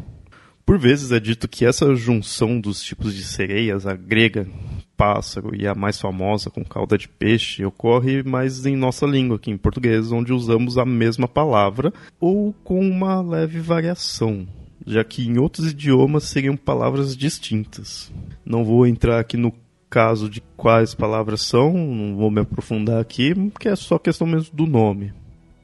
Por 0.67 0.81
vezes 0.81 1.13
é 1.13 1.21
dito 1.21 1.47
que 1.47 1.65
essa 1.65 1.95
junção 1.95 2.61
dos 2.61 2.83
tipos 2.83 3.15
de 3.15 3.23
sereias, 3.23 3.87
a 3.87 3.95
grega, 3.95 4.49
pássaro 4.97 5.55
e 5.55 5.65
a 5.65 5.77
mais 5.77 6.01
famosa 6.01 6.51
com 6.51 6.65
cauda 6.65 6.99
de 6.99 7.07
peixe, 7.07 7.65
ocorre 7.65 8.25
mais 8.25 8.67
em 8.67 8.75
nossa 8.75 9.07
língua, 9.07 9.37
aqui 9.37 9.53
em 9.53 9.57
português, 9.57 10.11
onde 10.11 10.33
usamos 10.33 10.77
a 10.77 10.85
mesma 10.85 11.29
palavra 11.29 11.95
ou 12.19 12.53
com 12.65 12.81
uma 12.81 13.21
leve 13.21 13.61
variação, 13.61 14.45
já 14.85 15.05
que 15.05 15.25
em 15.25 15.39
outros 15.39 15.71
idiomas 15.71 16.25
seriam 16.25 16.57
palavras 16.57 17.17
distintas. 17.17 18.13
Não 18.45 18.65
vou 18.65 18.89
entrar 18.89 19.21
aqui 19.21 19.37
no 19.37 19.53
caso 19.89 20.29
de 20.29 20.43
quais 20.57 20.97
palavras 20.97 21.43
são, 21.43 21.73
não 21.75 22.17
vou 22.17 22.29
me 22.29 22.41
aprofundar 22.41 23.01
aqui, 23.01 23.33
porque 23.53 23.69
é 23.69 23.77
só 23.77 24.01
questão 24.01 24.27
mesmo 24.27 24.53
do 24.53 24.67
nome. 24.67 25.13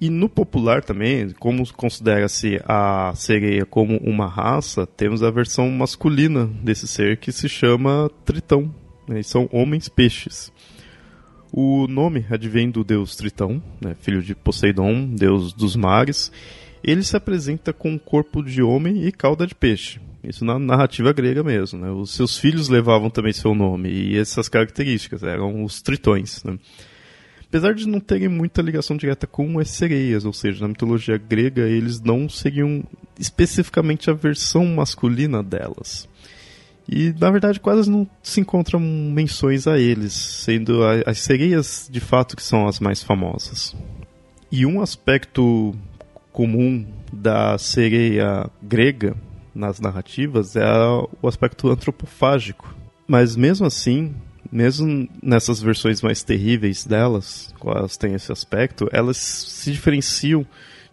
E 0.03 0.11
no 0.11 0.29
popular 0.29 0.83
também, 0.83 1.31
como 1.39 1.65
considera-se 1.75 2.61
a 2.67 3.13
sereia 3.15 3.65
como 3.65 3.99
uma 3.99 4.27
raça, 4.27 4.85
temos 4.85 5.23
a 5.23 5.31
versão 5.31 5.71
masculina 5.71 6.45
desse 6.61 6.89
ser 6.89 7.19
que 7.19 7.31
se 7.31 7.49
chama 7.49 8.11
Tritão. 8.25 8.75
Né? 9.07 9.23
são 9.23 9.49
homens 9.53 9.89
peixes. 9.89 10.53
O 11.53 11.87
nome 11.87 12.27
advém 12.29 12.69
do 12.69 12.83
deus 12.83 13.15
Tritão, 13.15 13.63
né? 13.81 13.95
filho 14.01 14.21
de 14.21 14.35
Poseidon, 14.35 15.07
deus 15.07 15.53
dos 15.53 15.77
mares. 15.77 16.33
Ele 16.83 17.05
se 17.05 17.17
apresenta 17.17 17.73
com 17.73 17.97
corpo 17.97 18.43
de 18.43 18.61
homem 18.61 19.07
e 19.07 19.13
cauda 19.13 19.47
de 19.47 19.55
peixe. 19.55 20.01
Isso 20.25 20.45
na 20.45 20.59
narrativa 20.59 21.13
grega 21.13 21.45
mesmo. 21.45 21.79
Né? 21.79 21.93
Os 21.93 22.11
seus 22.11 22.37
filhos 22.37 22.69
levavam 22.69 23.09
também 23.09 23.33
seu 23.33 23.55
nome 23.55 23.89
e 23.89 24.19
essas 24.19 24.49
características 24.49 25.23
eram 25.23 25.63
os 25.63 25.81
tritões. 25.81 26.43
Né? 26.43 26.59
Apesar 27.53 27.75
de 27.75 27.87
não 27.87 28.01
terem 28.01 28.31
muita 28.31 28.63
ligação 28.63 28.97
direta 28.97 29.27
com 29.27 29.59
as 29.59 29.69
sereias, 29.69 30.25
ou 30.25 30.33
seja, 30.33 30.63
na 30.63 30.69
mitologia 30.69 31.19
grega 31.19 31.69
eles 31.69 32.01
não 32.01 32.27
seguiam 32.27 32.83
especificamente 33.21 34.09
a 34.09 34.15
versão 34.15 34.65
masculina 34.65 35.43
delas. 35.43 36.09
E 36.89 37.15
na 37.21 37.31
verdade 37.31 37.61
quase 37.61 37.91
não 37.91 38.09
se 38.23 38.41
encontram 38.41 38.81
menções 38.81 39.67
a 39.67 39.79
eles, 39.79 40.15
sendo 40.15 40.81
as 41.05 41.19
sereias 41.19 41.91
de 41.93 42.01
fato 42.01 42.37
que 42.37 42.43
são 42.43 42.67
as 42.67 42.81
mais 42.81 43.03
famosas. 43.03 43.77
E 44.51 44.65
um 44.65 44.81
aspecto 44.81 45.75
comum 46.33 46.87
da 47.13 47.59
sereia 47.59 48.49
grega 48.63 49.15
nas 49.55 49.79
narrativas 49.79 50.57
é 50.57 50.65
o 51.21 51.29
aspecto 51.29 51.69
antropofágico. 51.69 52.75
Mas 53.07 53.37
mesmo 53.37 53.67
assim, 53.67 54.15
mesmo 54.53 55.09
nessas 55.23 55.63
versões 55.63 56.03
mais 56.03 56.23
terríveis 56.23 56.85
delas, 56.85 57.53
elas 57.65 57.97
têm 57.97 58.15
esse 58.15 58.31
aspecto, 58.31 58.89
elas 58.93 59.17
se 59.17 59.73
diferenciam 59.73 60.47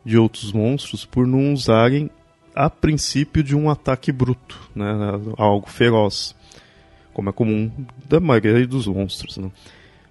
de 0.06 0.18
outros 0.18 0.54
monstros 0.54 1.06
por 1.06 1.28
não 1.28 1.54
usarem 1.54 2.10
a 2.56 2.70
princípio 2.70 3.44
de 3.44 3.56
um 3.56 3.70
ataque 3.70 4.12
bruto, 4.12 4.58
né, 4.74 4.88
algo 5.38 5.70
feroz, 5.70 6.34
como 7.14 7.30
é 7.30 7.34
comum 7.34 7.70
da 8.08 8.20
maioria 8.20 8.66
dos 8.66 8.88
monstros. 8.88 9.38
Né. 9.38 9.52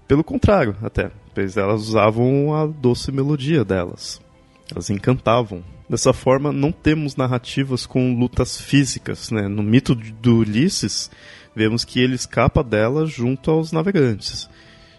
Pelo 0.07 0.23
contrário, 0.23 0.77
até, 0.83 1.11
pois 1.35 1.57
elas 1.57 1.89
usavam 1.89 2.55
a 2.55 2.67
doce 2.67 3.11
melodia 3.11 3.65
delas, 3.65 4.21
elas 4.71 4.91
encantavam 4.91 5.65
Dessa 5.89 6.13
forma, 6.13 6.53
não 6.53 6.71
temos 6.71 7.17
narrativas 7.17 7.87
com 7.87 8.15
lutas 8.15 8.61
físicas. 8.61 9.31
Né? 9.31 9.49
No 9.49 9.63
mito 9.63 9.95
do 9.95 10.39
Ulisses, 10.41 11.11
vemos 11.59 11.85
que 11.85 11.99
ele 11.99 12.15
escapa 12.15 12.63
dela 12.63 13.05
junto 13.05 13.51
aos 13.51 13.73
navegantes. 13.73 14.49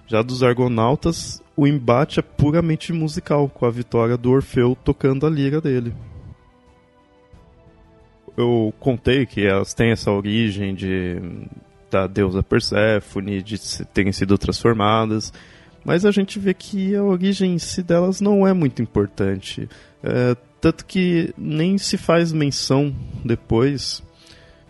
Já 0.05 0.21
dos 0.21 0.43
argonautas, 0.43 1.41
o 1.55 1.65
embate 1.65 2.19
é 2.19 2.21
puramente 2.21 2.91
musical, 2.91 3.47
com 3.47 3.65
a 3.65 3.71
vitória 3.71 4.17
do 4.17 4.29
Orfeu 4.29 4.77
tocando 4.83 5.25
a 5.25 5.29
lira 5.29 5.61
dele. 5.61 5.93
Eu 8.35 8.73
contei 8.77 9.25
que 9.25 9.45
elas 9.45 9.73
têm 9.73 9.91
essa 9.91 10.11
origem 10.11 10.75
de 10.75 11.17
da 11.89 12.05
deusa 12.05 12.43
Perséfone, 12.43 13.41
de 13.41 13.57
terem 13.85 14.11
sido 14.11 14.37
transformadas, 14.37 15.33
mas 15.83 16.05
a 16.05 16.11
gente 16.11 16.37
vê 16.37 16.53
que 16.53 16.93
a 16.93 17.03
origem 17.03 17.55
em 17.55 17.57
si 17.57 17.81
delas 17.81 18.21
não 18.21 18.45
é 18.45 18.53
muito 18.53 18.81
importante. 18.81 19.67
É, 20.03 20.35
tanto 20.61 20.85
que 20.85 21.33
nem 21.35 21.77
se 21.77 21.97
faz 21.97 22.31
menção 22.31 22.93
depois 23.25 24.03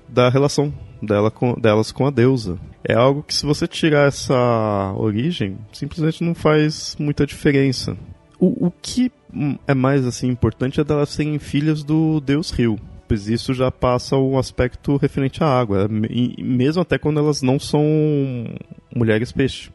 da 0.07 0.29
relação 0.29 0.73
dela 1.01 1.31
com, 1.31 1.53
delas 1.53 1.91
com 1.91 2.05
a 2.05 2.09
deusa. 2.09 2.57
É 2.83 2.93
algo 2.93 3.23
que, 3.23 3.33
se 3.33 3.45
você 3.45 3.67
tirar 3.67 4.07
essa 4.07 4.93
origem, 4.95 5.57
simplesmente 5.71 6.23
não 6.23 6.35
faz 6.35 6.95
muita 6.99 7.25
diferença. 7.25 7.97
O, 8.39 8.67
o 8.67 8.71
que 8.81 9.11
é 9.67 9.73
mais 9.73 10.05
assim 10.05 10.27
importante 10.27 10.79
é 10.79 10.83
delas 10.83 11.09
serem 11.09 11.37
filhas 11.39 11.83
do 11.83 12.19
deus 12.19 12.51
rio, 12.51 12.79
pois 13.07 13.27
isso 13.27 13.53
já 13.53 13.71
passa 13.71 14.15
um 14.15 14.37
aspecto 14.37 14.97
referente 14.97 15.43
à 15.43 15.47
água, 15.47 15.89
e 16.09 16.41
mesmo 16.41 16.81
até 16.81 16.97
quando 16.97 17.19
elas 17.19 17.41
não 17.41 17.59
são 17.59 17.83
mulheres 18.95 19.31
peixe. 19.31 19.71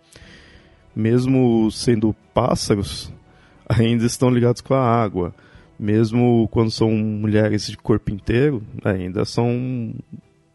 Mesmo 0.97 1.71
sendo 1.71 2.15
pássaros, 2.33 3.13
ainda 3.69 4.07
estão 4.07 4.31
ligados 4.31 4.61
com 4.61 4.75
a 4.75 4.81
água 4.81 5.35
mesmo 5.79 6.49
quando 6.51 6.71
são 6.71 6.91
mulheres 6.91 7.67
de 7.67 7.77
corpo 7.77 8.11
inteiro, 8.11 8.63
ainda 8.85 9.25
são 9.25 9.95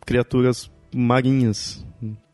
criaturas 0.09 0.71
marinhas. 0.91 1.85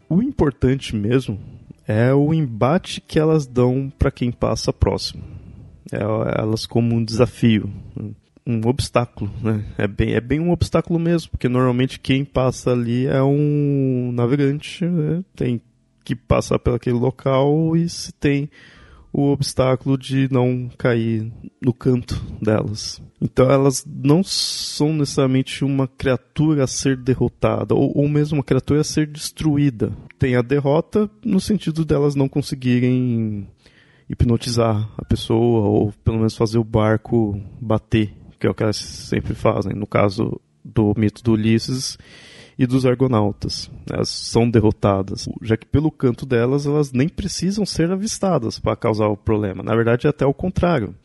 O 0.07 0.23
importante 0.23 0.95
mesmo 0.95 1.37
é 1.85 2.13
o 2.13 2.33
embate 2.33 3.01
que 3.01 3.19
elas 3.19 3.45
dão 3.45 3.91
para 3.99 4.09
quem 4.09 4.31
passa 4.31 4.71
próximo. 4.71 5.21
É, 5.91 5.99
elas 6.39 6.65
como 6.65 6.95
um 6.95 7.03
desafio, 7.03 7.69
um 8.47 8.65
obstáculo, 8.65 9.29
né? 9.43 9.65
É 9.77 9.85
bem, 9.85 10.13
é 10.13 10.21
bem 10.21 10.39
um 10.39 10.51
obstáculo 10.51 10.97
mesmo, 10.97 11.31
porque 11.31 11.49
normalmente 11.49 11.99
quem 11.99 12.23
passa 12.23 12.71
ali 12.71 13.07
é 13.07 13.21
um 13.21 14.09
navegante, 14.13 14.85
né? 14.85 15.21
tem 15.35 15.61
que 16.01 16.15
passar 16.15 16.57
por 16.57 16.75
aquele 16.75 16.97
local 16.97 17.75
e 17.75 17.89
se 17.89 18.13
tem 18.13 18.49
o 19.17 19.31
obstáculo 19.31 19.97
de 19.97 20.27
não 20.29 20.69
cair 20.77 21.31
no 21.61 21.73
canto 21.73 22.21
delas. 22.41 23.01
Então 23.21 23.49
elas 23.49 23.85
não 23.87 24.21
são 24.21 24.91
necessariamente 24.91 25.63
uma 25.63 25.87
criatura 25.87 26.65
a 26.65 26.67
ser 26.67 26.97
derrotada, 26.97 27.73
ou, 27.73 27.97
ou 27.97 28.09
mesmo 28.09 28.37
uma 28.37 28.43
criatura 28.43 28.81
a 28.81 28.83
ser 28.83 29.07
destruída. 29.07 29.93
Tem 30.19 30.35
a 30.35 30.41
derrota 30.41 31.09
no 31.23 31.39
sentido 31.39 31.85
delas 31.85 32.13
não 32.13 32.27
conseguirem 32.27 33.47
hipnotizar 34.09 34.89
a 34.97 35.05
pessoa, 35.05 35.65
ou 35.65 35.93
pelo 36.03 36.17
menos 36.17 36.35
fazer 36.35 36.57
o 36.57 36.63
barco 36.63 37.41
bater, 37.61 38.13
que 38.37 38.45
é 38.45 38.49
o 38.49 38.53
que 38.53 38.63
elas 38.63 38.77
sempre 38.77 39.33
fazem. 39.33 39.73
No 39.73 39.87
caso 39.87 40.41
do 40.63 40.93
mito 40.97 41.23
do 41.23 41.31
Ulisses, 41.31 41.97
e 42.57 42.65
dos 42.65 42.85
argonautas. 42.85 43.69
Elas 43.91 44.09
são 44.09 44.49
derrotadas, 44.49 45.27
já 45.41 45.57
que 45.57 45.65
pelo 45.65 45.91
canto 45.91 46.25
delas 46.25 46.65
elas 46.65 46.91
nem 46.91 47.09
precisam 47.09 47.65
ser 47.65 47.91
avistadas 47.91 48.59
para 48.59 48.75
causar 48.75 49.07
o 49.07 49.17
problema. 49.17 49.63
Na 49.63 49.75
verdade, 49.75 50.07
é 50.07 50.09
até 50.09 50.25
o 50.25 50.33
contrário. 50.33 50.95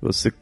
Você 0.00 0.32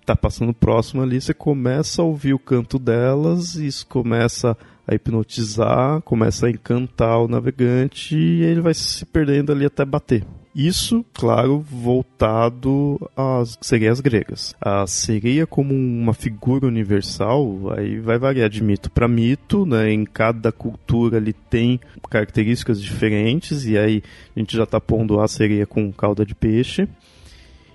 está 0.00 0.16
passando 0.16 0.52
próximo 0.52 1.02
ali, 1.02 1.20
você 1.20 1.34
começa 1.34 2.02
a 2.02 2.04
ouvir 2.04 2.34
o 2.34 2.38
canto 2.38 2.78
delas, 2.78 3.54
e 3.54 3.66
isso 3.66 3.86
começa 3.86 4.56
a 4.86 4.94
hipnotizar, 4.94 6.02
começa 6.02 6.46
a 6.46 6.50
encantar 6.50 7.20
o 7.20 7.28
navegante 7.28 8.16
e 8.16 8.42
ele 8.42 8.60
vai 8.60 8.74
se 8.74 9.06
perdendo 9.06 9.52
ali 9.52 9.64
até 9.64 9.84
bater. 9.84 10.24
Isso, 10.54 11.02
claro, 11.14 11.60
voltado 11.60 13.00
às 13.16 13.58
sereias 13.62 14.00
gregas. 14.00 14.54
A 14.60 14.86
sereia 14.86 15.46
como 15.46 15.72
uma 15.72 16.12
figura 16.12 16.66
universal, 16.66 17.72
aí 17.74 17.98
vai 17.98 18.18
variar 18.18 18.50
de 18.50 18.62
mito 18.62 18.90
para 18.90 19.08
mito, 19.08 19.64
né? 19.64 19.90
Em 19.90 20.04
cada 20.04 20.52
cultura 20.52 21.16
ele 21.16 21.32
tem 21.32 21.80
características 22.10 22.82
diferentes 22.82 23.64
e 23.64 23.78
aí 23.78 24.02
a 24.36 24.38
gente 24.38 24.54
já 24.54 24.64
está 24.64 24.78
pondo 24.78 25.20
a 25.20 25.26
sereia 25.26 25.66
com 25.66 25.90
cauda 25.90 26.26
de 26.26 26.34
peixe. 26.34 26.86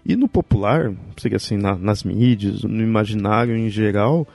E 0.06 0.16
no 0.16 0.28
popular, 0.28 0.94
seria 1.18 1.38
assim, 1.38 1.58
na, 1.58 1.76
nas 1.76 2.04
mídias, 2.04 2.62
no 2.62 2.84
imaginário 2.84 3.58
em 3.58 3.70
geral, 3.70 4.28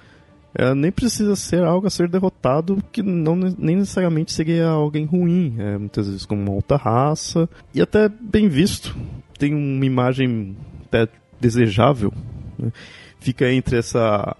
é, 0.54 0.74
nem 0.74 0.92
precisa 0.92 1.34
ser 1.34 1.62
algo 1.62 1.86
a 1.86 1.90
ser 1.90 2.08
derrotado, 2.08 2.82
que 2.92 3.02
não 3.02 3.34
nem 3.36 3.76
necessariamente 3.76 4.32
seria 4.32 4.68
alguém 4.68 5.06
ruim, 5.06 5.54
é, 5.58 5.78
muitas 5.78 6.06
vezes 6.06 6.26
como 6.26 6.42
uma 6.42 6.52
outra 6.52 6.76
raça, 6.76 7.48
e 7.74 7.80
até 7.80 8.08
bem 8.08 8.48
visto. 8.48 8.94
Tem 9.38 9.54
uma 9.54 9.84
imagem 9.84 10.56
até 10.84 11.08
desejável, 11.40 12.12
né? 12.58 12.70
fica 13.18 13.50
entre 13.50 13.78
essa, 13.78 14.36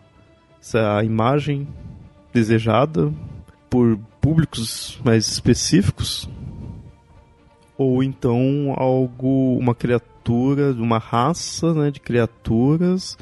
essa 0.61 1.03
imagem 1.03 1.66
desejada 2.33 3.12
por 3.70 3.98
públicos 4.20 5.01
mais 5.03 5.27
específicos, 5.27 6.29
ou 7.77 8.03
então 8.03 8.75
algo, 8.77 9.57
uma 9.59 9.75
criatura, 9.75 10.72
uma 10.72 10.98
raça 10.98 11.72
né, 11.72 11.90
de 11.90 12.01
criaturas 12.01 13.16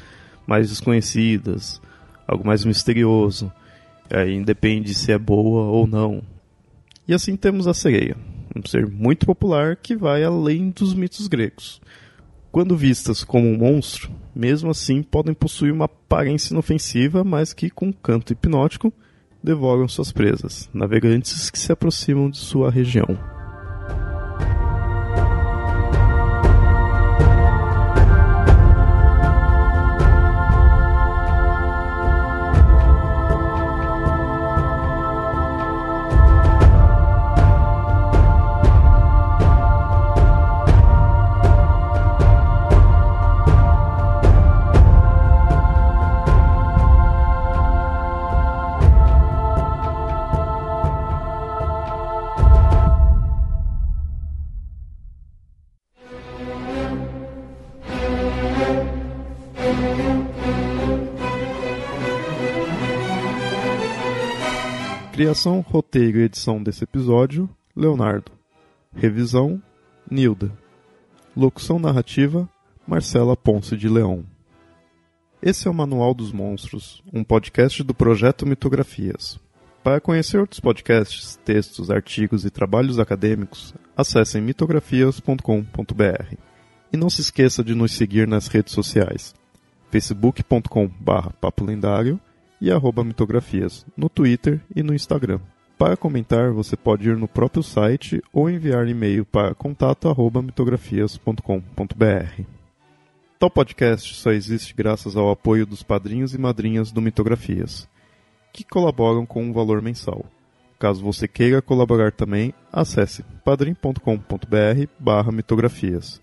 mais 0.45 0.69
desconhecidas 0.69 1.81
algo 2.31 2.45
mais 2.45 2.63
misterioso. 2.63 3.51
Aí 4.09 4.35
independe 4.35 4.93
se 4.93 5.11
é 5.11 5.17
boa 5.17 5.63
ou 5.63 5.85
não. 5.85 6.23
E 7.07 7.13
assim 7.13 7.35
temos 7.35 7.67
a 7.67 7.73
sereia, 7.73 8.15
um 8.55 8.65
ser 8.65 8.87
muito 8.87 9.25
popular 9.25 9.75
que 9.75 9.95
vai 9.95 10.23
além 10.23 10.69
dos 10.69 10.93
mitos 10.93 11.27
gregos. 11.27 11.81
Quando 12.51 12.75
vistas 12.75 13.23
como 13.23 13.47
um 13.47 13.57
monstro, 13.57 14.11
mesmo 14.35 14.69
assim 14.69 15.01
podem 15.01 15.33
possuir 15.33 15.71
uma 15.71 15.85
aparência 15.85 16.53
inofensiva, 16.53 17.23
mas 17.23 17.53
que 17.53 17.69
com 17.69 17.93
canto 17.93 18.33
hipnótico 18.33 18.93
devoram 19.41 19.87
suas 19.87 20.11
presas, 20.11 20.69
navegantes 20.73 21.49
que 21.49 21.57
se 21.57 21.71
aproximam 21.71 22.29
de 22.29 22.37
sua 22.37 22.69
região. 22.69 23.40
Criação, 65.31 65.61
roteiro 65.61 66.19
e 66.19 66.23
edição 66.23 66.61
desse 66.61 66.83
episódio, 66.83 67.49
Leonardo. 67.73 68.33
Revisão, 68.93 69.63
Nilda. 70.09 70.51
Locução 71.33 71.79
narrativa, 71.79 72.49
Marcela 72.85 73.37
Ponce 73.37 73.77
de 73.77 73.87
Leão. 73.87 74.25
Esse 75.41 75.69
é 75.69 75.71
o 75.71 75.73
Manual 75.73 76.13
dos 76.13 76.33
Monstros, 76.33 77.01
um 77.13 77.23
podcast 77.23 77.81
do 77.81 77.93
projeto 77.93 78.45
Mitografias. 78.45 79.39
Para 79.81 80.01
conhecer 80.01 80.37
outros 80.37 80.59
podcasts, 80.59 81.39
textos, 81.45 81.89
artigos 81.89 82.43
e 82.43 82.49
trabalhos 82.49 82.99
acadêmicos, 82.99 83.73
acessem 83.95 84.41
mitografias.com.br. 84.41 86.35
E 86.91 86.97
não 86.97 87.09
se 87.09 87.21
esqueça 87.21 87.63
de 87.63 87.73
nos 87.73 87.93
seguir 87.93 88.27
nas 88.27 88.47
redes 88.49 88.73
sociais 88.73 89.33
facebook.com.br 89.91 91.29
papolendário 91.39 92.19
e 92.61 92.71
arroba 92.71 93.03
mitografias 93.03 93.85
no 93.97 94.07
Twitter 94.07 94.61
e 94.75 94.83
no 94.83 94.93
Instagram. 94.93 95.39
Para 95.77 95.95
comentar, 95.97 96.51
você 96.51 96.77
pode 96.77 97.09
ir 97.09 97.17
no 97.17 97.27
próprio 97.27 97.63
site 97.63 98.21
ou 98.31 98.47
enviar 98.47 98.87
e-mail 98.87 99.25
para 99.25 99.55
contato@mitografias.com.br. 99.55 102.43
Tal 103.39 103.49
podcast 103.49 104.13
só 104.13 104.31
existe 104.31 104.75
graças 104.75 105.17
ao 105.17 105.31
apoio 105.31 105.65
dos 105.65 105.81
padrinhos 105.81 106.35
e 106.35 106.37
madrinhas 106.37 106.91
do 106.91 107.01
Mitografias, 107.01 107.89
que 108.53 108.63
colaboram 108.63 109.25
com 109.25 109.43
um 109.43 109.51
valor 109.51 109.81
mensal. 109.81 110.23
Caso 110.77 111.03
você 111.03 111.27
queira 111.27 111.63
colaborar 111.63 112.11
também, 112.11 112.53
acesse 112.71 113.23
padrim.com.br 113.43 115.31
mitografias. 115.33 116.21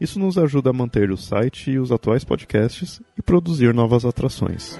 Isso 0.00 0.18
nos 0.18 0.36
ajuda 0.36 0.70
a 0.70 0.72
manter 0.72 1.12
o 1.12 1.16
site 1.16 1.70
e 1.70 1.78
os 1.78 1.92
atuais 1.92 2.24
podcasts 2.24 3.00
e 3.16 3.22
produzir 3.22 3.72
novas 3.72 4.04
atrações. 4.04 4.76